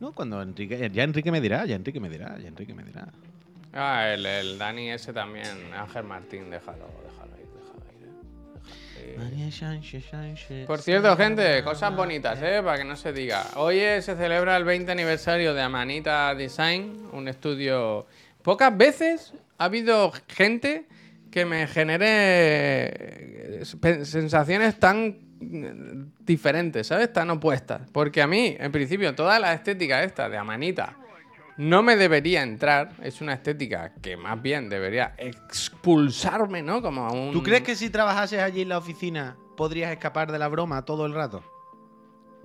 [0.00, 0.90] No, cuando Enrique.
[0.92, 3.08] Ya Enrique me dirá, ya Enrique me dirá, ya Enrique me dirá.
[3.72, 5.72] Ah, el, el Dani ese también.
[5.74, 7.15] Ángel Martín, déjalo, déjalo.
[9.00, 10.64] Eh.
[10.66, 12.60] Por cierto, gente, cosas bonitas, ¿eh?
[12.62, 13.44] Para que no se diga.
[13.56, 18.06] Hoy se celebra el 20 aniversario de Amanita Design, un estudio...
[18.42, 20.86] Pocas veces ha habido gente
[21.30, 23.62] que me genere eh,
[24.04, 27.12] sensaciones tan mm, diferentes, ¿sabes?
[27.12, 27.82] Tan opuestas.
[27.92, 30.96] Porque a mí, en principio, toda la estética esta de Amanita
[31.58, 32.92] no me debería entrar.
[33.02, 36.82] Es una estética que más bien debería expulsarme, ¿no?
[36.82, 37.32] Como a un...
[37.32, 41.06] ¿Tú crees que si trabajases allí en la oficina podrías escapar de la broma todo
[41.06, 41.42] el rato?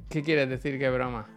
[0.09, 0.77] ¿Qué quieres decir?
[0.79, 1.27] ¿Qué broma?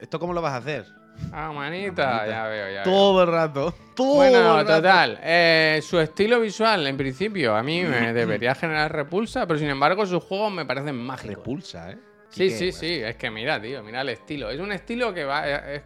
[0.00, 0.84] ¿Esto cómo lo vas a hacer?
[1.32, 2.26] Ah, manita, Manita.
[2.26, 2.84] ya veo, ya veo.
[2.84, 3.74] Todo el rato.
[3.94, 4.76] Todo Bueno, el rato.
[4.82, 5.18] total.
[5.22, 10.04] eh, su estilo visual, en principio, a mí me debería generar repulsa, pero sin embargo,
[10.04, 11.36] sus juegos me parecen mágicos.
[11.36, 11.98] Repulsa, ¿eh?
[12.28, 13.00] Sí, sí, sí.
[13.02, 14.50] Es que mira, tío, mira el estilo.
[14.50, 15.48] Es un estilo que va.
[15.48, 15.82] es-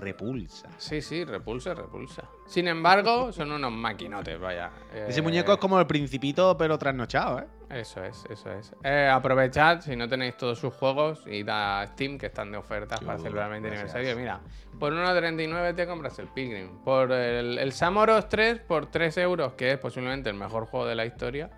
[0.00, 0.68] Repulsa.
[0.78, 2.22] sí, sí, repulsa, repulsa.
[2.46, 4.70] Sin embargo, son unos maquinotes, vaya.
[5.06, 7.46] Ese Eh, muñeco es como el principito, pero trasnochado, ¿eh?
[7.68, 8.72] Eso es, eso es.
[8.82, 12.98] Eh, aprovechad, si no tenéis todos sus juegos, id a Steam, que están de ofertas
[13.00, 13.94] para celebrar el 20 gracias.
[13.94, 14.20] aniversario.
[14.20, 14.40] Mira,
[14.80, 16.78] por 1,39 te compras el Pilgrim.
[16.82, 20.94] Por el, el Samoros 3, por 3 euros, que es posiblemente el mejor juego de
[20.96, 21.50] la historia.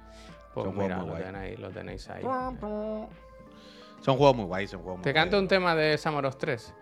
[0.53, 1.23] Pues Son juegos mira, muy lo guay.
[1.25, 2.23] tenéis, lo tenéis ahí.
[4.01, 6.75] Son juegos muy guays, son juegos muy Te canto un tema de Samoros 3.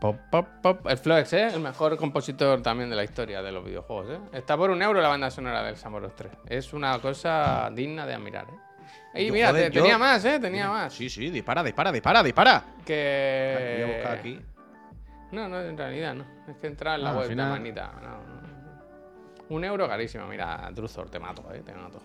[0.00, 0.86] Pop, pop, pop.
[0.86, 1.46] El Floex, ¿eh?
[1.54, 4.18] El mejor compositor también de la historia de los videojuegos, ¿eh?
[4.32, 6.30] Está por un euro la banda sonora del Samoros 3.
[6.46, 8.46] Es una cosa digna de admirar,
[9.14, 9.22] ¿eh?
[9.24, 10.38] Y mira, joder, te- yo- tenía más, ¿eh?
[10.40, 10.92] Tenía más.
[10.92, 12.64] Sí, sí, dispara, dispara, dispara, dispara.
[12.84, 13.76] Que...
[13.82, 14.40] Voy a buscar aquí.
[15.32, 16.24] No, no, en realidad no.
[16.48, 17.92] Es que entrar en la Ah, web final- de manita.
[18.02, 18.44] No, no.
[19.56, 20.26] Un euro carísimo.
[20.26, 21.62] Mira, Druzor, te mato, ¿eh?
[21.64, 22.00] Te mato.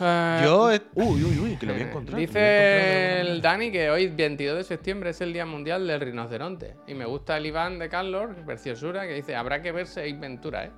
[0.00, 0.68] Eh, Yo.
[0.94, 2.18] Uy, uy, uy, que lo voy a Eh, encontrar.
[2.20, 6.74] Dice el Dani que hoy, 22 de septiembre, es el Día Mundial del Rinoceronte.
[6.86, 10.64] Y me gusta el Iván de Carlos, preciosura, que dice: Habrá que verse Ace Ventura,
[10.64, 10.70] ¿eh?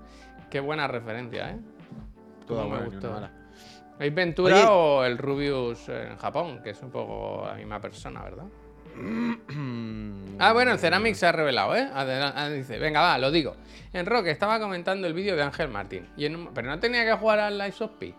[0.51, 1.57] Qué buena referencia, ¿eh?
[2.47, 3.15] Toda Cómo me gustó.
[3.99, 4.67] Ace Ventura Oye.
[4.69, 8.45] o el Rubius en Japón, que es un poco la misma persona, ¿verdad?
[10.39, 11.89] Ah, bueno, el Ceramic se ha revelado, ¿eh?
[11.93, 13.57] Adela- ah, dice, venga, va, lo digo.
[13.93, 17.05] En Rock estaba comentando el vídeo de Ángel Martín, y en un- pero no tenía
[17.05, 18.15] que jugar al Life of Pi.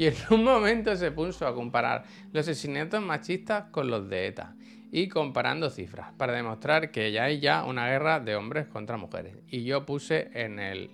[0.00, 4.54] Y en un momento se puso a comparar los asesinatos machistas con los de ETA
[4.90, 9.36] y comparando cifras para demostrar que ya hay ya una guerra de hombres contra mujeres.
[9.48, 10.90] Y yo puse en el.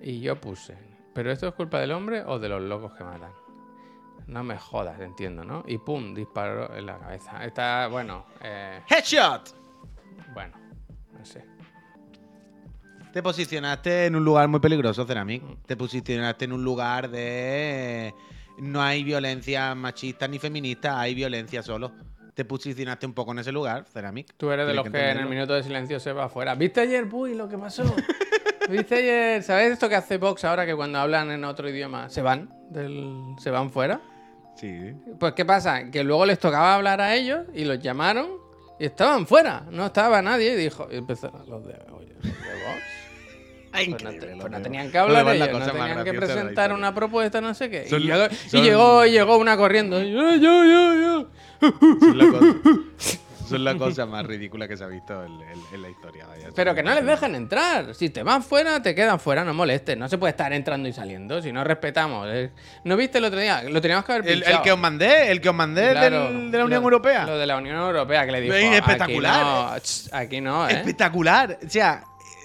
[0.00, 0.78] Y yo puse.
[1.14, 3.32] ¿Pero esto es culpa del hombre o de los locos que matan?
[4.28, 5.64] No me jodas, entiendo, ¿no?
[5.66, 7.44] Y pum, disparó en la cabeza.
[7.44, 9.52] Está, bueno, eh, ¡Headshot!
[10.32, 10.56] bueno,
[11.18, 11.44] no sé.
[13.12, 15.42] Te posicionaste en un lugar muy peligroso, Ceramic.
[15.66, 18.14] Te posicionaste en un lugar de.
[18.58, 21.92] No hay violencia machista ni feminista, hay violencia solo.
[22.34, 24.34] Te posicionaste un poco en ese lugar, Ceramic.
[24.36, 26.54] Tú eres de los que en el minuto de silencio se va afuera.
[26.54, 27.82] ¿Viste ayer, Puy, lo que pasó?
[28.70, 29.42] ¿Viste ayer?
[29.42, 32.48] ¿Sabes esto que hace Vox ahora que cuando hablan en otro idioma se van?
[32.70, 34.00] Del, se van fuera.
[34.54, 34.92] Sí.
[35.18, 35.90] Pues ¿qué pasa?
[35.90, 38.28] Que luego les tocaba hablar a ellos y los llamaron
[38.78, 39.66] y estaban fuera.
[39.70, 40.86] No estaba nadie y dijo...
[40.90, 41.74] Y empezaron los de...
[41.92, 42.89] Oye, los de Vox.
[43.70, 46.94] Pues no, te- pues no tenían que hablar la ellos, no tenían que presentar una
[46.94, 47.84] propuesta, no sé qué.
[47.86, 50.02] Y Son- llegó, y son- llegó, y llegó una corriendo.
[50.02, 51.26] y, "Eh, yo, yo, yo".
[52.00, 52.56] Son la cosa,
[53.48, 56.26] son la cosa más ridícula que se ha visto en, en- en la historia.
[56.26, 56.48] vaya.
[56.54, 57.94] Pero que no les dejan entrar.
[57.94, 59.96] Si te van fuera, te quedan fuera, no molestes.
[59.96, 62.26] No se puede estar entrando y saliendo si no respetamos.
[62.30, 62.50] Eh,
[62.84, 63.62] ¿No viste el otro día?
[63.64, 64.62] Lo teníamos que haber El, el pinchado.
[64.64, 67.26] que os mandé, el que os mandé Claro, del- de la Unión lo- Europea.
[67.26, 68.54] Lo de la Unión Europea que le dijo.
[68.54, 69.40] Es espectacular.
[69.74, 70.72] Aquí no, aquí no, ¿eh?
[70.72, 71.58] Espectacular.
[71.64, 72.04] O sea,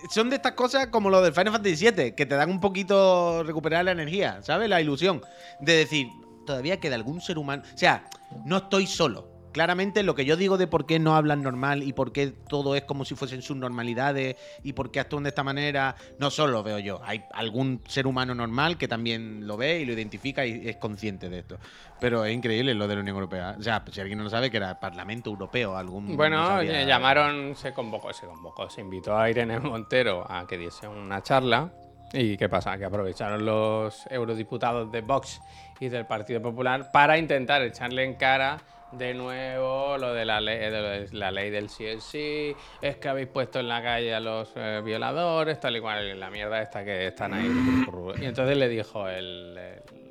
[0.10, 3.44] son de estas cosas como lo del Final Fantasy VII, que te dan un poquito
[3.44, 4.70] recuperar la energía, ¿sabes?
[4.70, 5.22] La ilusión
[5.60, 6.08] de decir,
[6.46, 7.64] todavía queda algún ser humano.
[7.74, 8.06] O sea,
[8.46, 9.35] no estoy solo.
[9.56, 12.76] Claramente lo que yo digo de por qué no hablan normal y por qué todo
[12.76, 16.52] es como si fuesen sus normalidades y por qué actúan de esta manera, no solo
[16.52, 17.00] lo veo yo.
[17.06, 21.30] Hay algún ser humano normal que también lo ve y lo identifica y es consciente
[21.30, 21.58] de esto.
[22.02, 23.56] Pero es increíble lo de la Unión Europea.
[23.58, 26.10] O sea, si alguien no lo sabe, que era el Parlamento Europeo, algún...
[26.10, 30.46] no Bueno, sabía- eh, llamaron, se convocó, se convocó, se invitó a Irene Montero a
[30.46, 31.72] que diese una charla.
[32.12, 32.78] ¿Y qué pasa?
[32.78, 35.40] Que aprovecharon los eurodiputados de Vox
[35.80, 38.58] y del Partido Popular para intentar echarle en cara
[38.92, 42.56] de nuevo lo de la ley, de lo de la ley del sí es sí,
[42.82, 46.30] es que habéis puesto en la calle a los eh, violadores, tal y cual, la
[46.30, 47.50] mierda esta que están ahí.
[48.22, 49.58] Y entonces le dijo el...
[49.58, 50.06] el-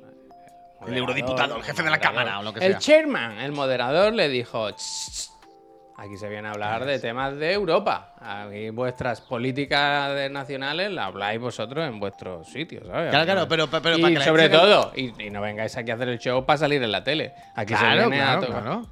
[0.91, 2.79] El eurodiputado, el jefe de la Cámara o lo que El sea.
[2.79, 4.69] chairman, el moderador, le dijo...
[4.71, 5.29] "Ch, ch,
[5.97, 8.13] Aquí se viene a hablar de temas de Europa.
[8.19, 13.11] Aquí vuestras políticas nacionales las habláis vosotros en vuestros sitios, ¿sabes?
[13.11, 15.77] Claro, claro, pero- pero y para que la sobre gente- todo, y, y no vengáis
[15.77, 17.33] aquí a hacer el show para salir en la tele.
[17.55, 18.61] Aquí se viene a claro, tocar.
[18.63, 18.87] claro.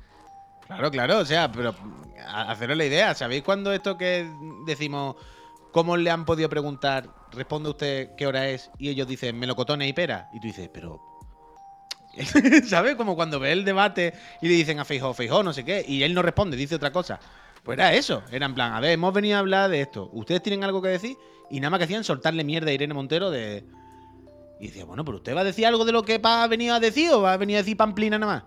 [0.66, 1.76] Claro, claro, o sea, pero
[2.26, 4.26] a- haceros la idea, ¿sabéis cuando esto que
[4.66, 5.18] decimos,
[5.74, 9.94] cómo le han podido preguntar, responde usted qué hora es, y ellos dicen melocotones y
[9.94, 11.02] pera, y tú dices, pero...
[12.66, 12.96] ¿Sabes?
[12.96, 16.04] Como cuando ve el debate y le dicen a Feijó, Feijó, no sé qué, y
[16.04, 17.20] él no responde, dice otra cosa.
[17.64, 20.44] Pues era eso, era en plan, a ver, hemos venido a hablar de esto, ¿ustedes
[20.44, 21.18] tienen algo que decir?
[21.50, 23.66] Y nada más que hacían soltarle mierda a Irene Montero de...
[24.60, 26.80] Y decía, bueno, pero usted va a decir algo de lo que ha venido a
[26.80, 28.44] decir o va a venir a decir pamplina nada más.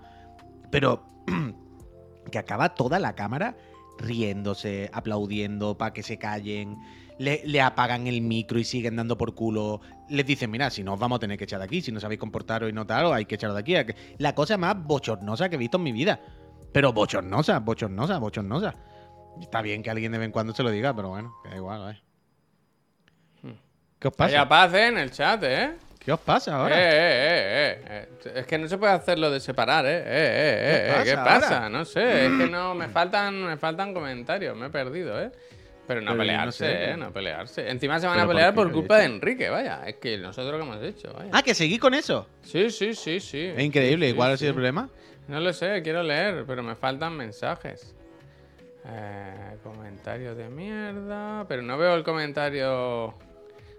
[0.70, 1.04] Pero
[2.30, 3.56] que acaba toda la cámara
[3.98, 6.76] riéndose, aplaudiendo para que se callen,
[7.18, 9.80] le, le apagan el micro y siguen dando por culo.
[10.08, 12.00] Les dicen, mira, si no os vamos a tener que echar de aquí, si no
[12.00, 13.74] sabéis comportaros y no tal, hay que echar de aquí.
[14.18, 16.20] La cosa más bochornosa que he visto en mi vida.
[16.72, 18.74] Pero bochornosa, bochornosa, bochornosa.
[19.40, 21.56] Está bien que alguien de vez en cuando se lo diga, pero bueno, que da
[21.56, 22.02] igual, ¿eh?
[23.98, 24.46] ¿Qué os pasa?
[24.48, 24.88] paz ¿eh?
[24.88, 25.76] en el chat, ¿eh?
[25.98, 26.76] ¿Qué os pasa ahora?
[26.78, 28.32] eh, eh, eh, eh.
[28.36, 29.98] Es que no se puede hacer lo de separar, ¿eh?
[29.98, 31.68] Eh, eh, eh, ¿Qué ¿Qué pasa?
[31.68, 35.32] No sé, es que no, me faltan, me faltan comentarios, me he perdido, ¿eh?
[35.86, 36.96] Pero no no pelearse, sé, ¿eh?
[36.96, 37.68] No pelearse.
[37.70, 39.04] Encima se van ¿Pero a pelear por ¿Qué culpa de?
[39.04, 39.82] Enrique, vaya.
[39.86, 41.30] Es que nosotros que hemos hecho, vaya.
[41.32, 42.26] Ah, que seguí con eso.
[42.42, 43.52] Sí, sí, sí, sí.
[43.56, 44.06] Es increíble.
[44.06, 44.88] Sí, ¿Y cuál ha sí, sido el problema?
[45.28, 47.94] No lo sé, quiero leer, pero me faltan mensajes.
[48.88, 51.44] Eh, comentarios de mierda.
[51.48, 53.14] Pero no veo el comentario.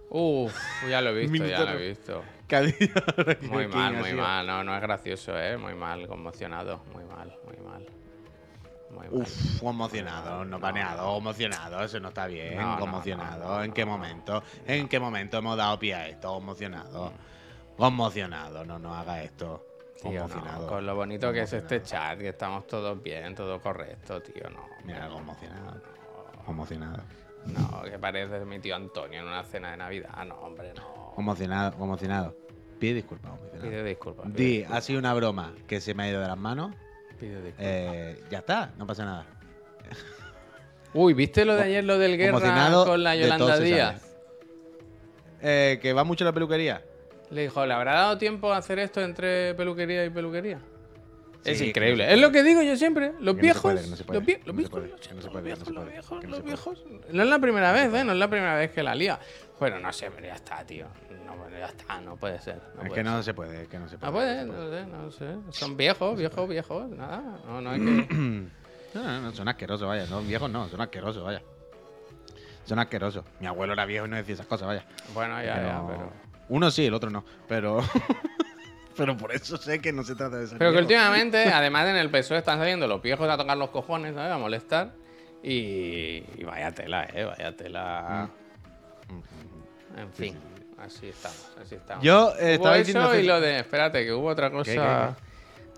[0.09, 0.53] Uf,
[0.89, 2.23] ya lo he visto, ya lo he visto.
[3.41, 4.47] Muy mal, muy mal.
[4.47, 5.57] No, no es gracioso, ¿eh?
[5.57, 6.81] Muy mal, conmocionado.
[6.93, 7.85] Muy mal, muy mal.
[8.89, 9.07] Muy.
[9.11, 13.43] Uf, conmocionado, no baneado, emocionado, eso no está bien, No, no, conmocionado.
[13.43, 14.43] no, no, ¿En qué no, momento?
[14.65, 16.33] ¿En qué momento hemos dado pie a esto?
[16.33, 17.11] Conmocionado.
[17.75, 19.63] Conmocionado, no, no haga esto.
[20.01, 24.21] Tío, no, con lo bonito que es este chat, que estamos todos bien, todo correcto,
[24.21, 24.63] tío, no.
[24.83, 25.81] Mira, conmocionado.
[26.45, 27.03] Conmocionado.
[27.45, 30.25] No, que parece mi tío Antonio en una cena de Navidad.
[30.25, 31.11] No, hombre, no.
[31.15, 32.35] Conmocionado, conmocionado.
[32.79, 33.69] Pide disculpas, conmocionado.
[33.71, 34.33] Pido disculpas.
[34.33, 36.75] Di, ha sido una broma que se me ha ido de las manos.
[37.21, 39.25] Eh, ya está, no pasa nada.
[40.93, 44.03] Uy, ¿viste lo de ayer, lo del guerra con la Yolanda Díaz?
[45.41, 46.83] Eh, que va mucho la peluquería.
[47.29, 50.59] Le dijo, ¿le habrá dado tiempo a hacer esto entre peluquería y peluquería?
[51.43, 52.05] es que increíble.
[52.05, 53.13] no es lo que digo yo siempre.
[53.19, 53.73] Los viejos.
[53.73, 54.45] los viejos.
[54.45, 56.83] los viejos.
[57.11, 58.03] No es la primera vez, ¿eh?
[58.03, 59.19] No es la primera vez que la lía.
[59.59, 60.85] Bueno, no sé, pero ya está, tío.
[61.25, 62.55] No, bueno, ya está, no puede ser.
[62.75, 63.23] No es puede que no ser.
[63.23, 64.11] se puede, es que no se puede.
[64.11, 65.11] No puede, no sé, no
[65.51, 65.57] sé.
[65.59, 66.89] Son viejos, viejos, viejos.
[66.89, 68.47] Nada, no, no hay que.
[68.93, 70.05] No, no, no, son asquerosos, vaya.
[70.09, 71.41] No, viejos no, son asquerosos, vaya.
[72.65, 73.23] Son asquerosos.
[73.39, 74.85] Mi abuelo era viejo y no decía esas cosas, vaya.
[75.13, 76.13] Bueno, ya, ya, Pero- pero.
[76.49, 77.23] Uno sí, el otro no.
[77.47, 77.79] Pero.
[78.97, 80.57] pero por eso sé que no se trata de ser.
[80.57, 84.15] Pero que últimamente, además en el PSOE están saliendo los viejos a tocar los cojones,
[84.15, 84.31] ¿sabes?
[84.31, 84.93] A molestar.
[85.43, 87.25] Y, y vaya tela, ¿eh?
[87.25, 88.29] Vaya tela.
[89.97, 90.35] En fin,
[90.77, 92.03] así estamos, así estamos.
[92.03, 93.15] Yo eh, estaba eso diciendo.
[93.19, 93.59] y lo de...
[93.59, 94.71] Espérate, que hubo otra cosa...
[94.71, 95.27] ¿Qué, qué, qué?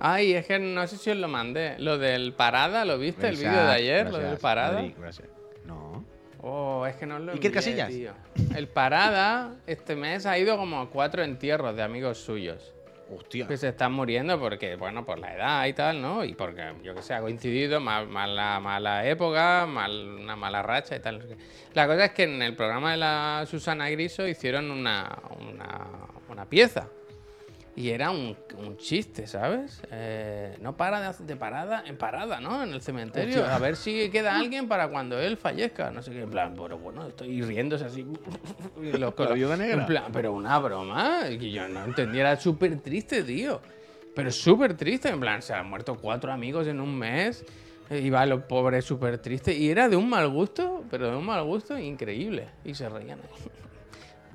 [0.01, 1.75] Ay, es que no sé si os lo mandé.
[1.79, 3.27] Lo del Parada, ¿lo viste?
[3.27, 4.75] El vídeo de ayer, lo del Parada.
[4.75, 5.27] Madrid, gracias.
[5.65, 6.05] No.
[6.41, 7.89] Oh, es que no os lo ¿Iker envié, Casillas?
[7.89, 8.11] tío.
[8.55, 12.73] El Parada este mes ha ido como a cuatro entierros de amigos suyos.
[13.47, 16.23] Que se están muriendo porque, bueno, por la edad y tal, ¿no?
[16.23, 20.95] Y porque, yo que sé, ha coincidido, mal- mala, mala época, mal- una mala racha
[20.95, 21.37] y tal.
[21.73, 25.87] La cosa es que en el programa de la Susana Griso hicieron una, una,
[26.29, 26.89] una pieza.
[27.79, 29.81] Y era un, un chiste, ¿sabes?
[29.89, 32.61] Eh, no para de, parada en parada, ¿no?
[32.61, 33.37] En el cementerio.
[33.39, 33.55] Hostia.
[33.55, 35.89] A ver si queda alguien para cuando él fallezca.
[35.89, 38.05] No sé qué, en plan, pero bueno, estoy riéndose así.
[38.83, 39.79] y los Con la viuda negra.
[39.79, 43.61] En plan, pero una broma, que yo no entendía, era súper triste, tío.
[44.13, 47.45] Pero súper triste, en plan, se han muerto cuatro amigos en un mes.
[47.89, 49.53] eh, Iba los pobres súper triste.
[49.55, 52.49] Y era de un mal gusto, pero de un mal gusto increíble.
[52.65, 53.49] Y se reían ahí.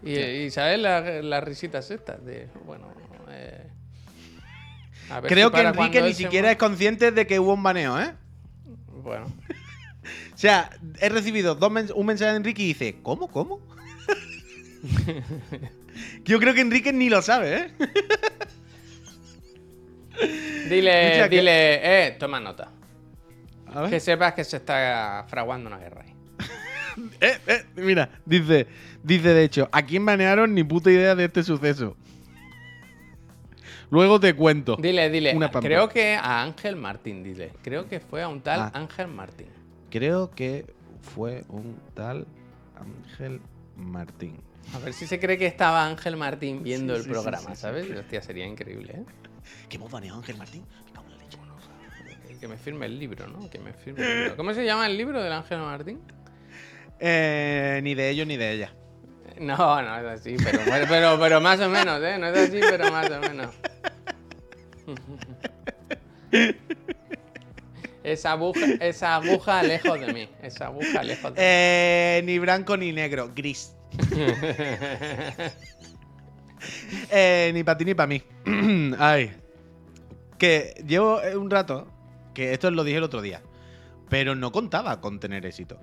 [0.06, 2.22] Y, y ¿sabes las, risitas estas?
[2.24, 2.92] De, bueno,
[5.26, 8.12] Creo si que Enrique ni siquiera es consciente de que hubo un baneo, ¿eh?
[9.02, 13.28] Bueno, O sea, he recibido dos un mensaje de Enrique y dice, ¿cómo?
[13.28, 13.60] ¿Cómo?
[16.24, 17.70] Yo creo que Enrique ni lo sabe, ¿eh?
[20.68, 22.70] dile, Escucha, que- dile, eh, toma nota.
[23.72, 23.90] A ver.
[23.90, 26.14] Que sepas que se está fraguando una guerra ahí.
[27.20, 28.68] Eh, eh, mira, dice,
[29.02, 30.54] dice de hecho, ¿a quién banearon?
[30.54, 31.96] Ni puta idea de este suceso.
[33.94, 34.74] Luego te cuento.
[34.74, 35.36] Dile, dile.
[35.36, 35.68] Una pampa.
[35.68, 37.52] creo que a Ángel Martín, dile.
[37.62, 38.70] Creo que fue a un tal Ah.
[38.74, 39.46] Ángel Martín.
[39.88, 40.66] Creo que
[41.14, 42.26] fue un tal
[42.76, 43.40] Ángel
[43.76, 44.40] Martín.
[44.74, 47.50] A ver si se cree que estaba Ángel Martín viendo Sí, el sí, sí, programa,
[47.50, 47.60] sí, sí.
[47.60, 47.88] ¿sabes?
[47.88, 49.04] Hostia, sería increíble, ¿eh?
[49.68, 50.64] ¿Qué hemos baneado Ángel Martín?
[50.86, 51.38] Me cago en la leche.
[52.40, 53.48] Que me firme el libro, ¿no?
[53.48, 54.36] Que me firme el libro.
[54.36, 56.00] ¿Cómo se llama el libro del Ángel Martín?
[56.98, 58.74] Eh, ni de ellos ni de ella.
[59.40, 62.18] No, no es así, pero, pero, pero, más o menos, ¿eh?
[62.18, 63.50] No es así, pero más o menos.
[68.04, 70.28] Esa aguja, esa aguja lejos de mí.
[70.42, 71.46] Esa aguja lejos de mí.
[71.46, 73.74] Eh, ni blanco ni negro, gris.
[77.10, 78.22] Eh, ni para ti ni para mí.
[78.98, 79.34] Ay.
[80.38, 81.86] Que llevo eh, un rato,
[82.32, 83.42] que esto lo dije el otro día,
[84.08, 85.78] pero no contaba con tener éxito.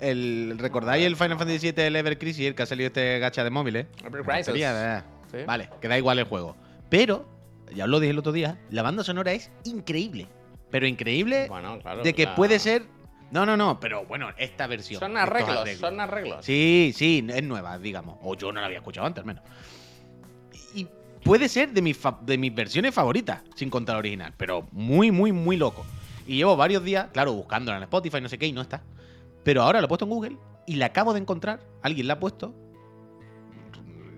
[0.00, 3.44] El, ¿Recordáis el Final Fantasy VII, el Ever Crisis, el que ha salido este gacha
[3.44, 3.86] de móviles?
[4.02, 5.04] Tontería, ¿verdad?
[5.30, 5.38] Sí.
[5.46, 6.56] Vale, que da igual el juego.
[6.88, 7.28] Pero,
[7.74, 10.26] ya os lo dije el otro día, la banda sonora es increíble.
[10.70, 12.02] Pero increíble Bueno, claro.
[12.02, 12.84] de que la- puede ser...
[13.30, 14.98] No, no, no, pero bueno, esta versión.
[14.98, 16.44] Son arreglos, son arreglos.
[16.44, 18.16] Sí, sí, es nueva, digamos.
[18.22, 19.44] O yo no la había escuchado antes, al menos.
[20.74, 20.88] Y
[21.22, 24.32] puede ser de mis, de mis versiones favoritas, sin contar la original.
[24.36, 25.86] Pero muy, muy, muy loco.
[26.26, 28.82] Y llevo varios días, claro, buscándola en Spotify, no sé qué, y no está.
[29.44, 30.36] Pero ahora lo he puesto en Google
[30.66, 31.60] y la acabo de encontrar.
[31.82, 32.54] Alguien la ha puesto.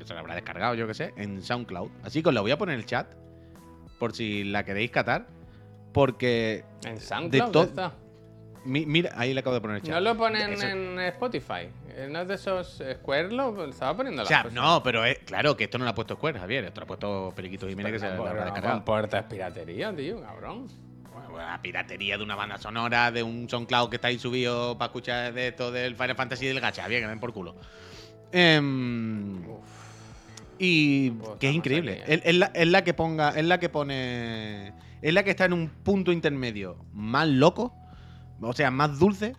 [0.05, 1.89] Se la habrá descargado, yo qué sé, en SoundCloud.
[2.03, 3.15] Así que os la voy a poner en el chat.
[3.99, 5.27] Por si la queréis catar.
[5.93, 6.65] Porque.
[6.85, 7.93] En SoundCloud to- está.
[8.65, 9.95] mi- mira, ahí le acabo de poner el chat.
[9.95, 11.69] No lo ponen Eso- en Spotify.
[11.95, 13.31] Eh, ¿No es de esos Square?
[13.31, 14.55] Lo estaba poniendo O las sea, cosas.
[14.55, 16.65] no, pero es, claro que esto no lo ha puesto Square, Javier.
[16.65, 18.75] Esto lo ha puesto Periquito Jiménez que se lo no, no descargado.
[18.77, 20.67] comportas piratería, tío, cabrón.
[21.37, 25.33] La piratería de una banda sonora, de un SoundCloud que está ahí subido para escuchar
[25.33, 26.87] de esto del Final Fantasy y del gacha.
[26.89, 27.57] Bien, que den por culo.
[28.33, 29.43] Em,
[30.59, 32.03] y que es increíble.
[32.07, 35.45] Es, es la, es la que ponga, es la que pone, es la que está
[35.45, 37.75] en un punto intermedio más loco,
[38.41, 39.35] o sea, más dulce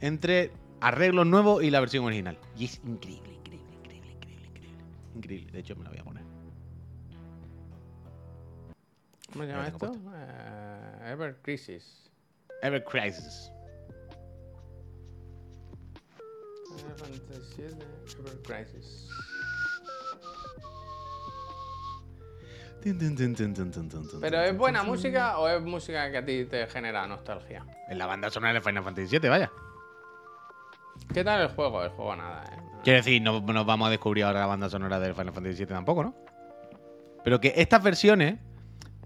[0.00, 2.38] entre arreglos nuevos y la versión original.
[2.58, 4.84] Y es increíble, increíble, increíble, increíble, increíble.
[5.14, 5.52] Increíble.
[5.52, 6.24] De hecho, me la voy a poner.
[9.32, 9.92] ¿Cómo se llama esto?
[10.14, 12.10] Eh, Ever Crisis.
[12.62, 13.50] Ever Crisis.
[16.76, 17.86] Final Fantasy VII,
[18.18, 19.08] Ever Crisis.
[24.20, 27.64] ¿Pero es buena música o es música que a ti te genera nostalgia?
[27.88, 29.50] En la banda sonora de Final Fantasy VII, vaya.
[31.12, 31.82] ¿Qué tal el juego?
[31.82, 32.58] El juego nada, ¿eh?
[32.82, 35.66] Quiero decir, no nos vamos a descubrir ahora la banda sonora del Final Fantasy VII
[35.66, 36.14] tampoco, ¿no?
[37.22, 38.38] Pero que estas versiones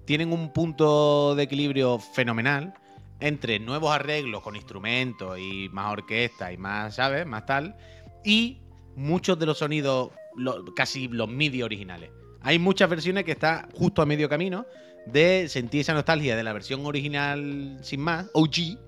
[0.08, 2.72] tienen un punto de equilibrio fenomenal
[3.20, 7.26] entre nuevos arreglos con instrumentos y más orquesta y más, ¿sabes?
[7.26, 7.76] Más tal.
[8.24, 8.56] Y
[8.96, 12.10] muchos de los sonidos, lo- casi los MIDI originales.
[12.40, 14.64] Hay muchas versiones que están justo a medio camino
[15.04, 18.78] de sentir esa nostalgia de la versión original sin más, OG,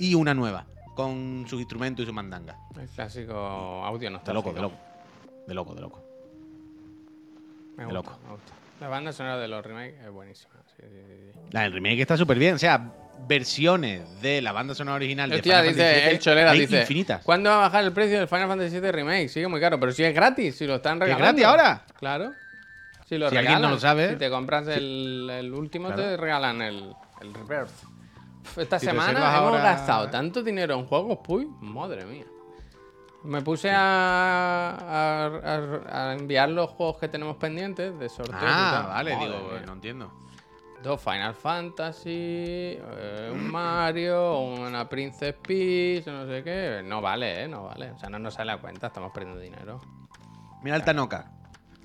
[0.00, 2.58] y una nueva, con sus instrumentos y su mandanga.
[2.76, 3.34] El clásico
[3.84, 4.48] audio De nostálgico.
[4.50, 4.76] loco, de loco.
[5.46, 6.00] De loco, de loco.
[7.76, 8.18] Me De gusta, loco.
[8.26, 8.52] me gusta.
[8.80, 10.54] La banda sonora de los remakes es buenísima.
[10.76, 11.40] Sí, sí, sí.
[11.52, 12.54] La del remake está súper bien.
[12.54, 12.92] O sea,
[13.26, 16.60] versiones de la banda sonora original de Hostia, Final dice Fantasy VII el Cholera, hay
[16.60, 16.80] dice.
[16.82, 17.22] infinitas.
[17.24, 19.28] ¿Cuándo va a bajar el precio del Final Fantasy VII Remake?
[19.28, 21.40] Sigue muy caro, pero si es gratis, si lo están ¿Que es regalando.
[21.42, 21.84] gratis ahora?
[21.98, 22.32] Claro.
[23.08, 23.70] Si lo Si alguien no regalan.
[23.70, 24.10] lo sabe.
[24.10, 26.02] Si te compras el, el último, Claro.
[26.02, 27.70] te regalan el, el Rebirth.
[28.58, 32.24] Esta Si semana hemos ahora- gastado tanto dinero en juegos, puy, madre mía.
[33.26, 34.70] Me puse a,
[35.92, 38.38] a- enviar los juegos que tenemos pendientes de sorteo.
[38.40, 39.62] Ah, vale, Madre digo, mía.
[39.66, 40.12] no entiendo.
[40.82, 42.10] Dos Final Fantasy,
[42.78, 46.82] eh, un Mario, una Princess Peach, no sé qué.
[46.84, 47.48] No vale, ¿eh?
[47.48, 47.90] No vale.
[47.90, 49.80] O sea, no nos sale a cuenta, estamos perdiendo dinero.
[50.62, 51.32] Mira el Tanoka.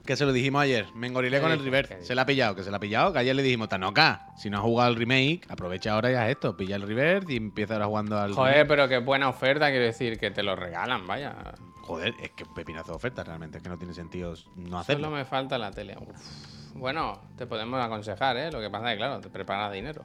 [0.05, 0.87] Que se lo dijimos ayer.
[0.95, 1.87] Me engorilé ¿Qué con el.
[1.87, 3.13] ¿Qué Se la ha pillado, que se la ha pillado.
[3.13, 6.29] Que ayer le dijimos, Tanoka, si no has jugado al remake, aprovecha ahora y haz
[6.29, 6.57] esto.
[6.57, 8.33] Pilla el reverse y empieza ahora jugando al.
[8.33, 8.67] Joder, remake.
[8.67, 11.35] pero qué buena oferta, quiero decir, que te lo regalan, vaya.
[11.81, 13.57] Joder, es que pepinazo de oferta realmente.
[13.57, 15.05] Es que no tiene sentido no hacerlo.
[15.05, 15.95] Solo me falta la tele.
[15.99, 16.75] Uf.
[16.75, 18.51] Bueno, te podemos aconsejar, ¿eh?
[18.51, 20.03] Lo que pasa es que, claro, te preparas dinero.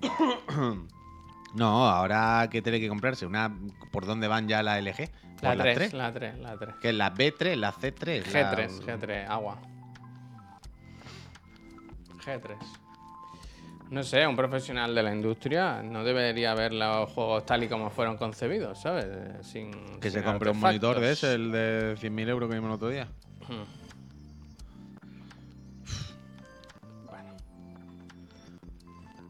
[1.54, 3.24] No, ahora ¿qué tiene que comprarse?
[3.24, 3.56] Una
[3.90, 5.10] ¿Por dónde van ya la LG?
[5.40, 5.92] La ¿Por las 3, tres?
[5.94, 6.74] la 3, la 3.
[6.80, 8.32] Que es la B3, la C3.
[8.32, 9.58] la- G3, G3, agua.
[12.24, 12.56] G3.
[13.90, 17.88] No sé, un profesional de la industria no debería ver los juegos tal y como
[17.88, 19.06] fueron concebidos, ¿sabes?
[19.46, 19.70] Sin,
[20.00, 22.74] Que se sin compre un monitor de ese, el de 100.000 euros que vimos el
[22.74, 23.08] otro día.
[23.48, 23.64] Hmm.
[27.06, 27.36] Bueno.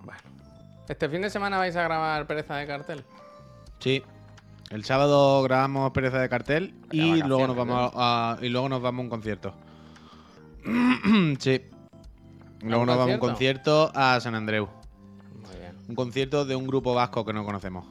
[0.02, 0.20] Bueno.
[0.88, 3.04] ¿Este fin de semana vais a grabar Pereza de Cartel?
[3.78, 4.02] Sí.
[4.70, 9.00] El sábado grabamos Pereza de Cartel y luego, nos vamos a, y luego nos vamos
[9.00, 9.54] a un concierto.
[11.38, 11.62] sí.
[12.60, 13.90] Luego nos vamos a un concierto?
[13.94, 14.68] a San Andreu.
[15.40, 15.74] Muy bien.
[15.88, 17.86] Un concierto de un grupo vasco que no conocemos.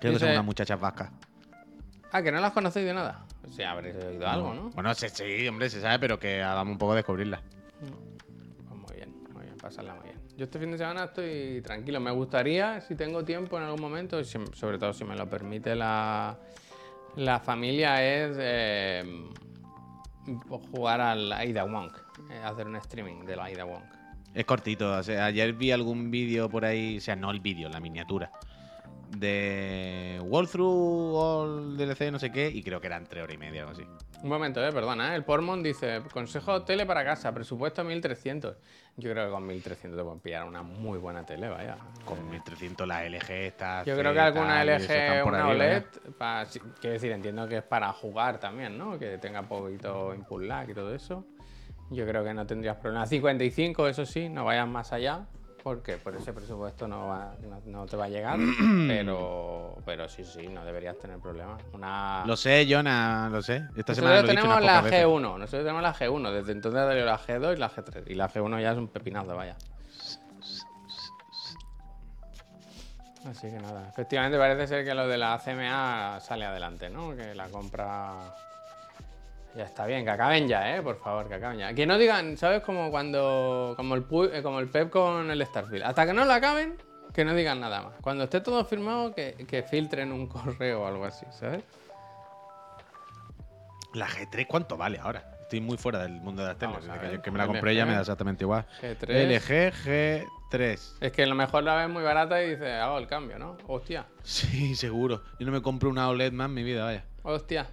[0.00, 1.10] Creo que son unas muchachas vascas.
[2.12, 3.24] Ah, que no las conocéis de nada.
[3.50, 4.70] Sí, habréis oído algo, ¿no?
[4.70, 7.42] Bueno, sí, sí, hombre, se sabe, pero que hagamos un poco de descubrirla.
[7.80, 10.07] Pues muy bien, muy bien, pasarla muy bien.
[10.38, 11.98] Yo este fin de semana estoy tranquilo.
[11.98, 15.74] Me gustaría, si tengo tiempo en algún momento, si- sobre todo si me lo permite
[15.74, 16.38] la,
[17.16, 19.02] la familia, es eh,
[20.70, 21.92] jugar al Aida Wonk.
[22.30, 23.82] eh, hacer un streaming del Aida Wonk.
[24.32, 24.92] Es cortito.
[24.96, 28.30] o sea, ayer vi algún vídeo por ahí, o sea, no el vídeo, la miniatura.
[29.16, 33.64] De Walkthrough All DLC, no sé qué, y creo que eran tres horas y media
[33.64, 33.88] o algo así.
[34.22, 35.12] Un momento, eh, perdona.
[35.12, 38.56] eh, El Pormon dice: Consejo tele para casa, presupuesto 1300.
[38.96, 41.76] Yo creo que con 1300 te pueden pillar una muy buena tele, vaya.
[42.04, 43.84] Con 1300 la LG está.
[43.84, 46.10] Yo creo que alguna LG, una OLED, ¿eh?
[46.18, 48.98] pa- sí, quiero decir, entiendo que es para jugar también, ¿no?
[48.98, 51.24] Que tenga poquito input lag y todo eso.
[51.90, 53.06] Yo creo que no tendrías problema.
[53.06, 55.26] 55, eso sí, no vayas más allá,
[55.68, 58.38] porque por ese presupuesto no, va- no, no te va a llegar,
[58.88, 61.60] pero, pero sí, sí, no deberías tener problemas.
[61.72, 62.24] Una...
[62.26, 63.66] Lo sé, Jonah, lo sé.
[63.76, 65.06] Esta semana Nosotros lo dicho tenemos la pocas veces.
[65.06, 68.14] G1, nosotros tenemos la G1, desde entonces ha salido la G2 y la G3, y
[68.14, 69.56] la G1 ya es un pepinazo, vaya.
[73.28, 77.14] Así que nada, efectivamente parece ser que lo de la CMA sale adelante, ¿no?
[77.14, 78.14] Que la compra
[79.58, 80.82] ya está bien, que acaben ya, ¿eh?
[80.82, 81.74] Por favor, que acaben ya.
[81.74, 82.62] Que no digan, ¿sabes?
[82.62, 85.82] Como cuando, como el, Pu- eh, como el Pep con el Starfield.
[85.84, 86.76] Hasta que no la acaben,
[87.12, 87.94] que no digan nada más.
[88.00, 91.62] Cuando esté todo firmado, que, que filtren un correo o algo así, ¿sabes?
[93.94, 95.24] La G3, ¿cuánto vale ahora?
[95.42, 96.76] Estoy muy fuera del mundo de las teles.
[96.78, 98.66] Que yo me la compré ya me da exactamente igual.
[98.82, 99.08] G3.
[99.08, 99.72] LG
[100.52, 100.78] G3.
[101.00, 103.56] Es que a lo mejor la ves muy barata y dices, hago el cambio, ¿no?
[103.66, 105.22] Hostia, Sí, seguro.
[105.40, 107.04] Yo no me compro una OLED más en mi vida, vaya.
[107.22, 107.66] hostia.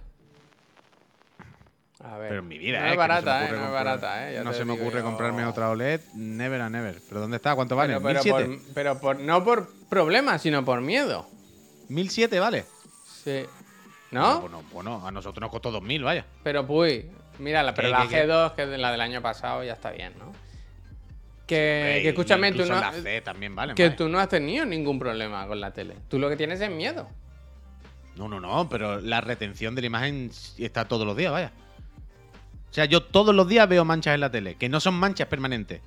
[2.08, 2.28] A ver.
[2.28, 2.88] Pero en mi vida, no ¿eh?
[2.88, 3.44] es que se me barata, ¿eh?
[3.44, 4.40] ocurre No es comprar- barata, ¿eh?
[4.44, 5.04] No se me ocurre yo.
[5.04, 7.00] comprarme otra OLED, never a never.
[7.08, 7.54] ¿Pero dónde está?
[7.54, 7.98] ¿Cuánto vale?
[8.00, 8.60] Pero, pero, por, ¿1007?
[8.74, 11.26] pero por, no por problemas, sino por miedo.
[11.88, 12.64] ¿1007 vale?
[13.24, 13.44] Sí.
[14.12, 14.40] ¿No?
[14.40, 16.24] Bueno, bueno, a nosotros nos costó 2000, vaya.
[16.44, 17.06] Pero, puy,
[17.38, 18.28] mira, la, pero ¿Qué, la qué, qué?
[18.28, 20.32] G2, que es la del año pasado, ya está bien, ¿no?
[21.46, 23.74] Que, Ey, que escúchame, tú no, la C también vale.
[23.74, 25.94] que tú no has tenido ningún problema con la tele.
[26.08, 27.08] Tú lo que tienes es miedo.
[28.16, 31.52] No, no, no, pero la retención de la imagen está todos los días, vaya.
[32.76, 35.28] O sea, yo todos los días veo manchas en la tele, que no son manchas
[35.28, 35.80] permanentes.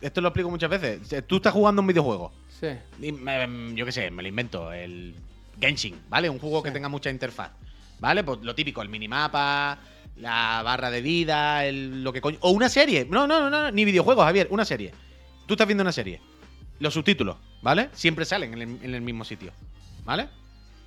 [0.00, 1.26] Esto lo explico muchas veces.
[1.26, 2.32] Tú estás jugando un videojuego.
[2.58, 2.68] Sí.
[3.02, 4.72] y me- yo qué sé, me lo invento.
[4.72, 5.14] El
[5.60, 6.30] Genshin, ¿vale?
[6.30, 7.50] Un juego que tenga mucha interfaz.
[8.00, 8.24] ¿Vale?
[8.24, 9.78] Pues lo típico, el minimapa,
[10.16, 12.38] la barra de vida, el, lo que coño.
[12.40, 13.06] O una serie.
[13.10, 14.90] No, no, no, no, ni videojuegos, Javier, una serie.
[15.46, 16.18] Tú estás viendo una serie.
[16.78, 17.90] Los subtítulos, ¿vale?
[17.92, 19.52] Siempre salen en el, en el mismo sitio.
[20.06, 20.28] ¿Vale?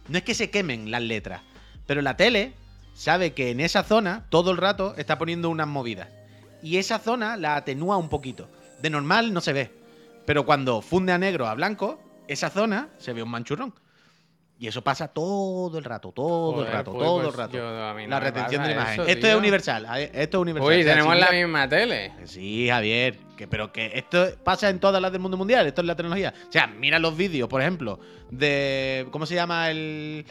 [0.07, 1.43] No es que se quemen las letras,
[1.85, 2.53] pero la tele
[2.97, 6.07] sabe que en esa zona todo el rato está poniendo unas movidas.
[6.63, 8.49] Y esa zona la atenúa un poquito.
[8.81, 9.71] De normal no se ve.
[10.25, 13.73] Pero cuando funde a negro a blanco, esa zona se ve un manchurrón.
[14.59, 17.57] Y eso pasa todo el rato, todo el rato, pues, todo pues el rato.
[17.57, 18.93] yo- mí no la retención de imagen.
[19.01, 19.85] eso, esto es universal.
[20.13, 20.73] Esto es universal.
[20.73, 22.13] Uy, O sea, tenemos si la mira- misma tele.
[22.25, 25.87] Sí, Javier, que, pero que esto pasa en todas las del mundo mundial, esto es
[25.87, 26.33] la tecnología.
[26.49, 27.99] O sea, mira los vídeos, por ejemplo,
[28.31, 29.07] de.
[29.11, 30.25] ¿Cómo se llama el.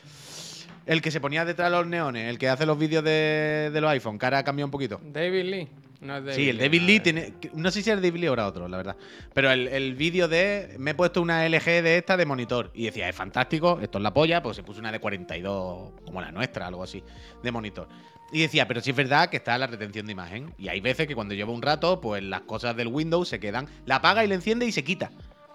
[0.86, 3.80] El que se ponía detrás de los neones, el que hace los vídeos de, de
[3.80, 5.00] los iPhone, ahora ha cambiado un poquito.
[5.12, 5.68] David Lee.
[6.00, 7.34] No es David Sí, el David Lee tiene.
[7.54, 8.96] No sé si es David Lee o era otro, la verdad.
[9.34, 10.76] Pero el, el vídeo de.
[10.78, 12.70] Me he puesto una LG de esta de monitor.
[12.74, 14.42] Y decía, es fantástico, esto es la polla.
[14.42, 17.02] Pues se puso una de 42, como la nuestra, algo así,
[17.42, 17.88] de monitor.
[18.32, 20.52] Y decía, pero sí es verdad que está la retención de imagen.
[20.58, 23.68] Y hay veces que cuando lleva un rato, pues las cosas del Windows se quedan.
[23.86, 25.10] La apaga y la enciende y se quita.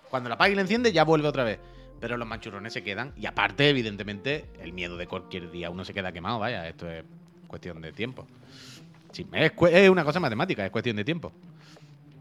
[0.09, 1.59] Cuando la apaga y la enciende, ya vuelve otra vez.
[2.01, 3.13] Pero los manchurrones se quedan.
[3.15, 6.39] Y aparte, evidentemente, el miedo de cualquier día uno se queda quemado.
[6.39, 7.05] Vaya, esto es
[7.47, 8.27] cuestión de tiempo.
[9.11, 11.31] Sí, es, una cosa matemática, es cuestión de tiempo.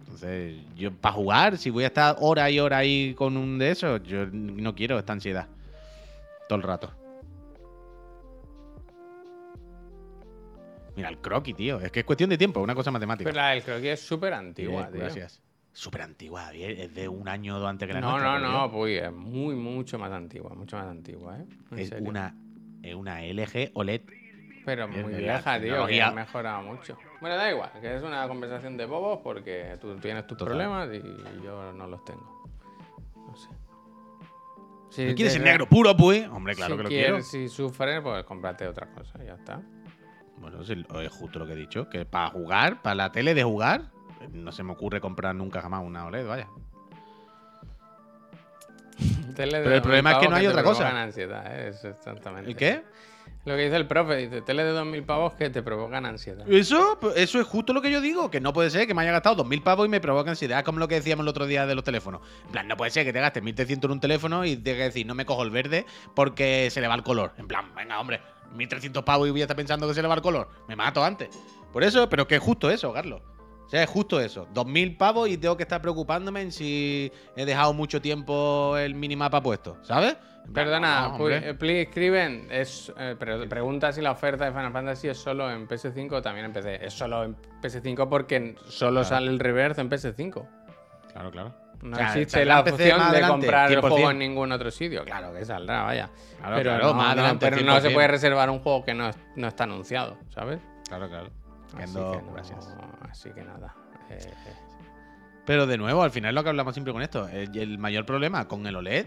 [0.00, 3.70] Entonces, yo para jugar, si voy a estar hora y hora ahí con un de
[3.70, 5.48] esos, yo no quiero esta ansiedad.
[6.46, 6.92] Todo el rato.
[10.94, 11.80] Mira, el croquis, tío.
[11.80, 13.30] Es que es cuestión de tiempo, es una cosa matemática.
[13.30, 15.00] Pero la del croquis es súper antigua, tío.
[15.00, 15.40] gracias.
[15.72, 16.52] Súper antigua.
[16.52, 19.12] Es de un año o dos antes que la No, nuestra, no, no, pues es
[19.12, 21.46] muy, mucho más antigua, mucho más antigua, ¿eh?
[21.70, 22.08] En Es serio.
[22.08, 22.34] una,
[22.82, 24.02] es una LG OLED.
[24.64, 26.98] Pero es muy la vieja, tío, que ha mejorado mucho.
[27.20, 30.48] Bueno, da igual, que es una conversación de bobos porque tú tienes tus Total.
[30.56, 32.44] problemas y yo no los tengo.
[33.26, 33.48] No sé.
[34.90, 36.28] Si ¿No quieres el negro puro, pues?
[36.28, 37.22] Hombre, claro si que lo quieres, quiero.
[37.22, 39.62] Si sufres, pues cómprate otra cosa, ya está.
[40.38, 41.88] Bueno, es justo lo que he dicho.
[41.88, 43.90] Que para jugar, para la tele de jugar,
[44.32, 46.48] no se me ocurre comprar nunca jamás una OLED, vaya.
[49.36, 51.02] Pero el 2000 problema es que no hay otra cosa.
[51.02, 51.68] ansiedad, ¿eh?
[51.68, 52.50] Eso exactamente.
[52.50, 52.82] ¿Y qué?
[53.46, 56.46] Lo que dice el profe, dice, tele de 2.000 pavos que te provocan ansiedad.
[56.50, 59.00] Eso, pues, eso es justo lo que yo digo, que no puede ser que me
[59.00, 61.64] haya gastado 2.000 pavos y me provoque ansiedad, como lo que decíamos el otro día
[61.64, 62.20] de los teléfonos.
[62.44, 64.84] En plan, no puede ser que te gastes 1.300 en un teléfono y tengas que
[64.84, 67.32] decir, no me cojo el verde porque se le va el color.
[67.38, 68.20] En plan, venga, hombre,
[68.54, 70.50] 1.300 pavos y voy a estar pensando que se le va el color.
[70.68, 71.30] Me mato antes.
[71.72, 73.22] Por eso, pero que es justo eso, Carlos.
[73.70, 74.48] O sea, es justo eso.
[74.52, 79.40] 2.000 pavos y tengo que estar preocupándome en si he dejado mucho tiempo el minimapa
[79.40, 80.16] puesto, ¿sabes?
[80.52, 81.50] Perdona, no, hombre.
[81.50, 85.48] eh, please escriben, es, eh, pre- pregunta si la oferta de Final Fantasy es solo
[85.52, 86.84] en PS5 o también en PC.
[86.84, 90.44] Es solo en PS5 porque solo sale el reverse en PS5.
[91.12, 91.54] Claro, claro.
[91.82, 93.88] No O sea, existe la opción de comprar el 100%.
[93.88, 95.04] juego en ningún otro sitio.
[95.04, 96.10] Claro que saldrá, vaya.
[96.38, 97.94] Claro, pero claro, no, más no, adelante, pero no se 100%.
[97.94, 100.58] puede reservar un juego que no, no está anunciado, ¿sabes?
[100.88, 101.30] Claro, claro.
[101.78, 102.76] Así que no- gracias.
[103.10, 103.74] Así que nada.
[104.08, 104.54] eh, eh.
[105.46, 108.46] Pero de nuevo, al final lo que hablamos siempre con esto, el, el mayor problema
[108.46, 109.06] con el OLED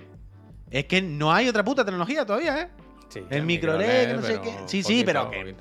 [0.72, 2.70] es que no hay otra puta tecnología todavía, ¿eh?
[3.10, 4.58] Sí, El micro LED, que no sé qué.
[4.68, 5.56] Sí, sí, pero que-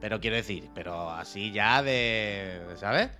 [0.00, 3.10] Pero quiero decir, pero así ya de, ¿sabes?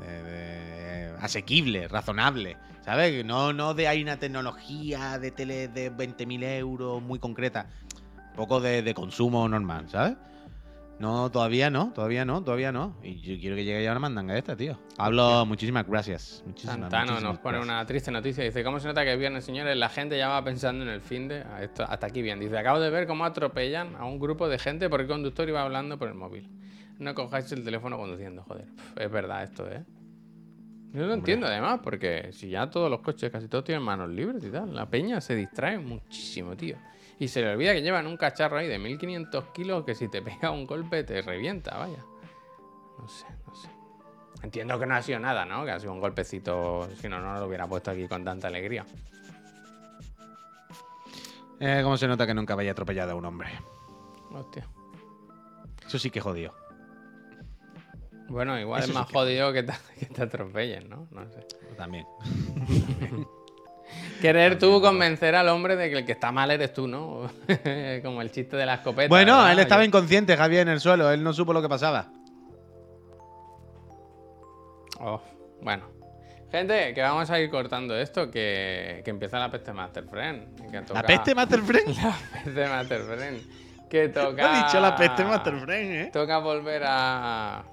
[0.00, 3.24] De, de- asequible, razonable, ¿sabes?
[3.24, 7.66] No, no de hay una tecnología de tele de 20.000 euros muy concreta.
[8.30, 10.16] Un poco de, de consumo normal, ¿sabes?
[10.98, 12.96] No, todavía no, todavía no, todavía no.
[13.02, 14.78] Y yo quiero que llegue ya una mandanga esta, tío.
[14.96, 16.42] Hablo, muchísimas gracias.
[16.46, 17.64] Muchísimas, Santano nos pone gracias.
[17.64, 18.44] una triste noticia.
[18.44, 19.76] Dice, ¿cómo se nota que es viernes, señores?
[19.76, 21.44] La gente ya va pensando en el fin de...
[21.60, 22.40] Esto, hasta aquí bien.
[22.40, 25.62] Dice, acabo de ver cómo atropellan a un grupo de gente porque el conductor iba
[25.62, 26.48] hablando por el móvil.
[26.98, 28.66] No cojáis el teléfono conduciendo, joder.
[28.96, 29.84] Es verdad esto, ¿eh?
[30.94, 34.42] Yo lo entiendo además, porque si ya todos los coches, casi todos tienen manos libres
[34.44, 36.76] y tal, la peña se distrae muchísimo, tío.
[37.18, 40.20] Y se le olvida que llevan un cacharro ahí de 1500 kilos que si te
[40.22, 42.04] pega un golpe te revienta, vaya.
[42.98, 43.70] No sé, no sé.
[44.42, 45.64] Entiendo que no ha sido nada, ¿no?
[45.64, 48.84] Que ha sido un golpecito, si no, no lo hubiera puesto aquí con tanta alegría.
[51.58, 53.48] Eh, ¿Cómo se nota que nunca vaya atropellado a un hombre?
[54.30, 54.68] Hostia.
[55.86, 56.52] Eso sí que jodido.
[58.28, 61.08] Bueno, igual Eso es sí más que- jodido que te, que te atropellen, ¿no?
[61.10, 61.46] No sé.
[61.76, 62.06] También.
[64.20, 67.30] Querer tú convencer al hombre de que el que está mal eres tú, ¿no?
[68.02, 69.08] Como el chiste de la escopeta.
[69.08, 69.52] Bueno, ¿verdad?
[69.52, 71.10] él estaba inconsciente, Javier, en el suelo.
[71.10, 72.08] Él no supo lo que pasaba.
[75.00, 75.20] Oh,
[75.60, 75.84] bueno.
[76.50, 80.70] Gente, que vamos a ir cortando esto, que, que empieza la peste Master Friend.
[80.70, 81.88] que ¿La peste Master Friend?
[82.02, 83.40] La peste Master Friend.
[83.90, 84.62] Que toca...
[84.62, 86.10] Ha dicho la peste Master Friend, ¿eh?
[86.12, 87.64] Toca volver a...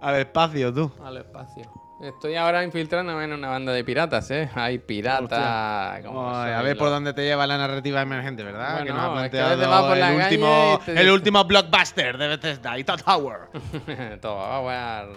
[0.00, 0.92] Al espacio, tú.
[1.02, 1.83] al espacio.
[2.04, 4.50] Estoy ahora infiltrándome en una banda de piratas, ¿eh?
[4.54, 8.72] Hay Ay, a ver por dónde te lleva la narrativa emergente, ¿verdad?
[8.72, 11.10] Bueno, que nos ha es que a planteado vas por la el, último, te el
[11.10, 13.48] último blockbuster de Bethesda, Ita Tower.
[14.20, 15.08] Todo, va a jugar.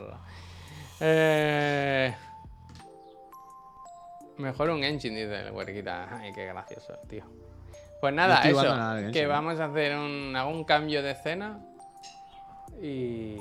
[1.01, 2.15] Eh...
[4.37, 6.07] Mejor un engine, dice el huerquita.
[6.21, 7.25] Ay, qué gracioso, tío.
[7.99, 8.63] Pues nada, eso.
[8.63, 11.59] nada que vamos a hacer un, un cambio de escena.
[12.81, 13.35] Y.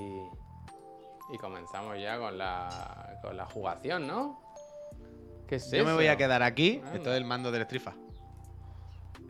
[1.32, 4.40] Y comenzamos ya con la, con la jugación, ¿no?
[5.48, 6.80] ¿Qué es Yo me voy a quedar aquí.
[6.84, 6.96] Anda.
[6.96, 7.94] Esto es el mando del Strifa.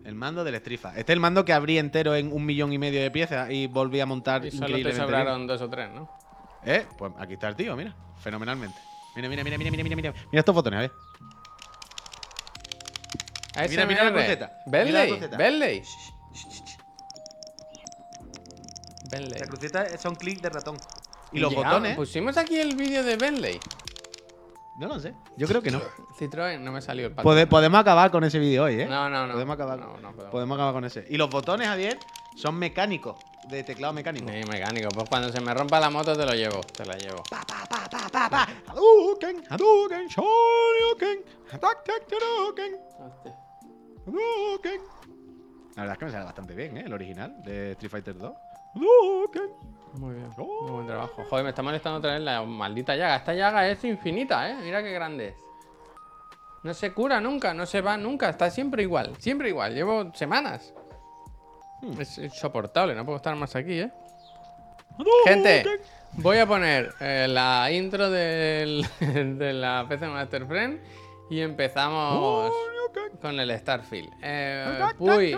[0.05, 0.91] El mando del Strifa.
[0.91, 3.67] Este es el mando que abrí entero en un millón y medio de piezas y
[3.67, 6.09] volví a montar Y solo te sobraron dos o tres, ¿no?
[6.65, 6.87] ¿Eh?
[6.99, 7.95] Pues aquí está el tío, mira.
[8.19, 8.79] Fenomenalmente.
[9.15, 10.13] Mira, mira, mira, mira, mira, mira, mira.
[10.13, 10.93] Mira estos botones, a ver.
[13.71, 14.59] Mira, mira la cruceta.
[14.67, 15.37] Bentley, Mira la cruceta.
[15.37, 15.83] Bentley.
[19.11, 19.41] Bentley.
[19.41, 20.77] La cruceta son clics de ratón.
[21.33, 21.97] Y los Llegamos- botones.
[21.97, 23.59] Pusimos aquí el vídeo de Bentley.
[24.79, 25.15] No lo sé.
[25.39, 25.81] Yo creo que no.
[26.19, 27.15] Citroën, no me salió el.
[27.17, 28.87] Pode- podemos acabar con ese vídeo hoy, ¿eh?
[28.87, 29.33] No, no, no.
[29.33, 30.25] Podemos acabar, No, no podemos.
[30.31, 31.07] podemos acabar con ese.
[31.09, 31.99] Y los botones, Javier,
[32.37, 33.17] son mecánicos.
[33.49, 34.27] De teclado mecánico.
[34.31, 34.89] Ni mecánico.
[34.91, 36.61] Pues cuando se me rompa la moto te lo llevo.
[36.61, 37.23] Te la llevo.
[37.31, 38.49] Pa, pa, pa, pa, pa, pa.
[38.67, 43.35] Hadouken, Hadouken, Shoryuken, Attack, Hadouken, Hostia.
[44.07, 44.81] Hadouken.
[45.77, 46.83] La verdad es que me sale bastante bien, ¿eh?
[46.87, 48.33] El original de Street Fighter 2.
[48.75, 49.51] Hadouken.
[49.99, 50.31] Muy bien.
[50.37, 50.63] Oh.
[50.63, 51.25] Muy buen trabajo.
[51.29, 53.17] Joder, me está molestando otra vez la maldita llaga.
[53.17, 54.57] Esta llaga es infinita, ¿eh?
[54.63, 55.37] Mira qué grande es.
[56.63, 58.29] No se cura nunca, no se va nunca.
[58.29, 59.15] Está siempre igual.
[59.19, 59.75] Siempre igual.
[59.75, 60.75] Llevo semanas.
[61.83, 62.01] Hmm.
[62.01, 62.95] Es insoportable.
[62.95, 63.91] No puedo estar más aquí, ¿eh?
[64.99, 65.45] Hadouken.
[65.45, 65.65] Gente,
[66.15, 68.85] voy a poner eh, la intro del-
[69.39, 70.81] de la PC Master Friend
[71.31, 72.53] y empezamos
[73.21, 74.11] con el Starfield.
[74.23, 75.37] Eh, Puy,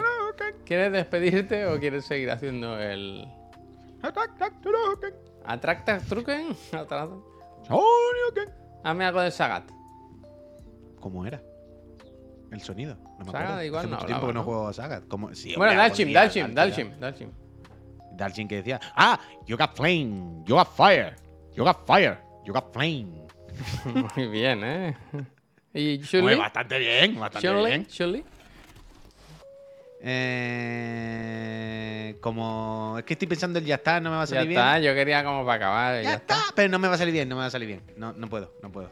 [0.65, 3.27] ¿quieres despedirte o quieres seguir haciendo el
[4.03, 4.51] Atracta
[7.69, 8.51] Shoryuken.
[8.85, 9.71] Hazme algo de Sagat.
[11.01, 11.43] ¿Cómo era?
[12.51, 12.97] El sonido.
[13.19, 13.65] No me Sagat acuerdo.
[13.65, 14.45] igual Hace no mucho tiempo hablaba, que no ¿no?
[14.45, 15.09] juego a Sagat.
[15.09, 15.35] ¿Cómo?
[15.35, 16.97] Sí, Bueno, Dalchim, algún día, Dalchim, algún Dalchim, día.
[17.01, 17.31] Dalchim.
[18.17, 21.15] Dalchim que decía, ah, you got flame, you got fire,
[21.55, 23.27] you got fire, you got flame.
[24.17, 24.97] Muy bien, ¿eh?
[25.75, 26.35] ¿Y Hombre, Chun-Li?
[26.37, 27.87] bastante bien, bastante bien.
[27.87, 28.25] Chun-Li?
[30.91, 34.53] Eh, como es que estoy pensando el ya está, no me va a Ya salir
[34.53, 34.91] está, bien.
[34.91, 36.03] yo quería como para acabar.
[36.03, 36.37] Ya, está.
[36.55, 37.83] pero no me va a salir bien, no me va a salir bien.
[37.97, 38.91] No, no puedo, no puedo.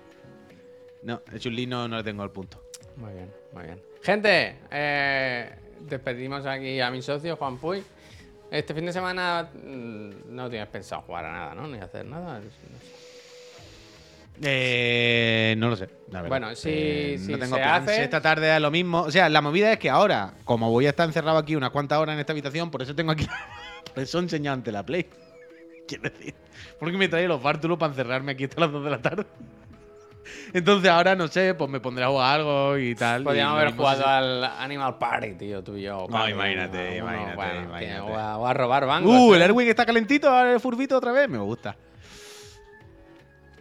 [1.02, 2.62] No, el Chun-Li no, no le tengo el punto.
[2.96, 3.80] Muy bien, muy bien.
[4.02, 5.50] Gente, eh,
[5.80, 7.82] despedimos aquí a mi socio Juan Puy.
[8.50, 11.66] Este fin de semana mm, no tienes pensado jugar a nada, ¿no?
[11.68, 12.38] Ni hacer nada.
[12.38, 12.56] No sé.
[14.42, 16.28] Eh, no lo sé, la verdad.
[16.28, 17.88] Bueno, si- Eh, si no tengo se plans.
[17.88, 19.00] hace- Esta tarde a lo mismo.
[19.02, 21.98] O sea, la movida es que ahora, como voy a estar encerrado aquí unas cuantas
[21.98, 23.26] horas en esta habitación, por eso tengo aquí.
[23.94, 25.06] por eso he enseñado ante la Play.
[25.88, 26.34] Quiero decir.
[26.78, 29.24] Porque me trae los bártulos para encerrarme aquí hasta las 2 de la tarde.
[30.52, 33.22] Entonces ahora, no sé, pues me pondré a jugar algo y tal.
[33.22, 36.06] Podríamos haber jugado al Animal Party, tío, tú y yo.
[36.10, 38.06] No, imagínate, imagínate, bueno, imagínate.
[38.06, 39.12] que- O a, robar bancos.
[39.16, 39.36] Uh, ¿eh?
[39.36, 41.28] el Erwin está calentito, ahora el furbito otra vez.
[41.28, 41.76] Me gusta.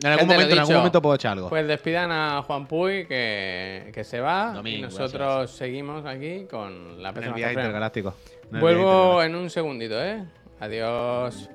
[0.04, 1.50] En algún momento, en algún dicho, momento puedo echar algo.
[1.50, 4.54] Pues despidan a Juan Puy, que, que se va.
[4.54, 8.10] Domingo, y nosotros seguimos aquí con la en el viaje intergaláctico.
[8.10, 9.24] En el viaje Vuelvo intergaláctico.
[9.24, 10.24] en un segundito, ¿eh?
[10.60, 11.50] Adiós.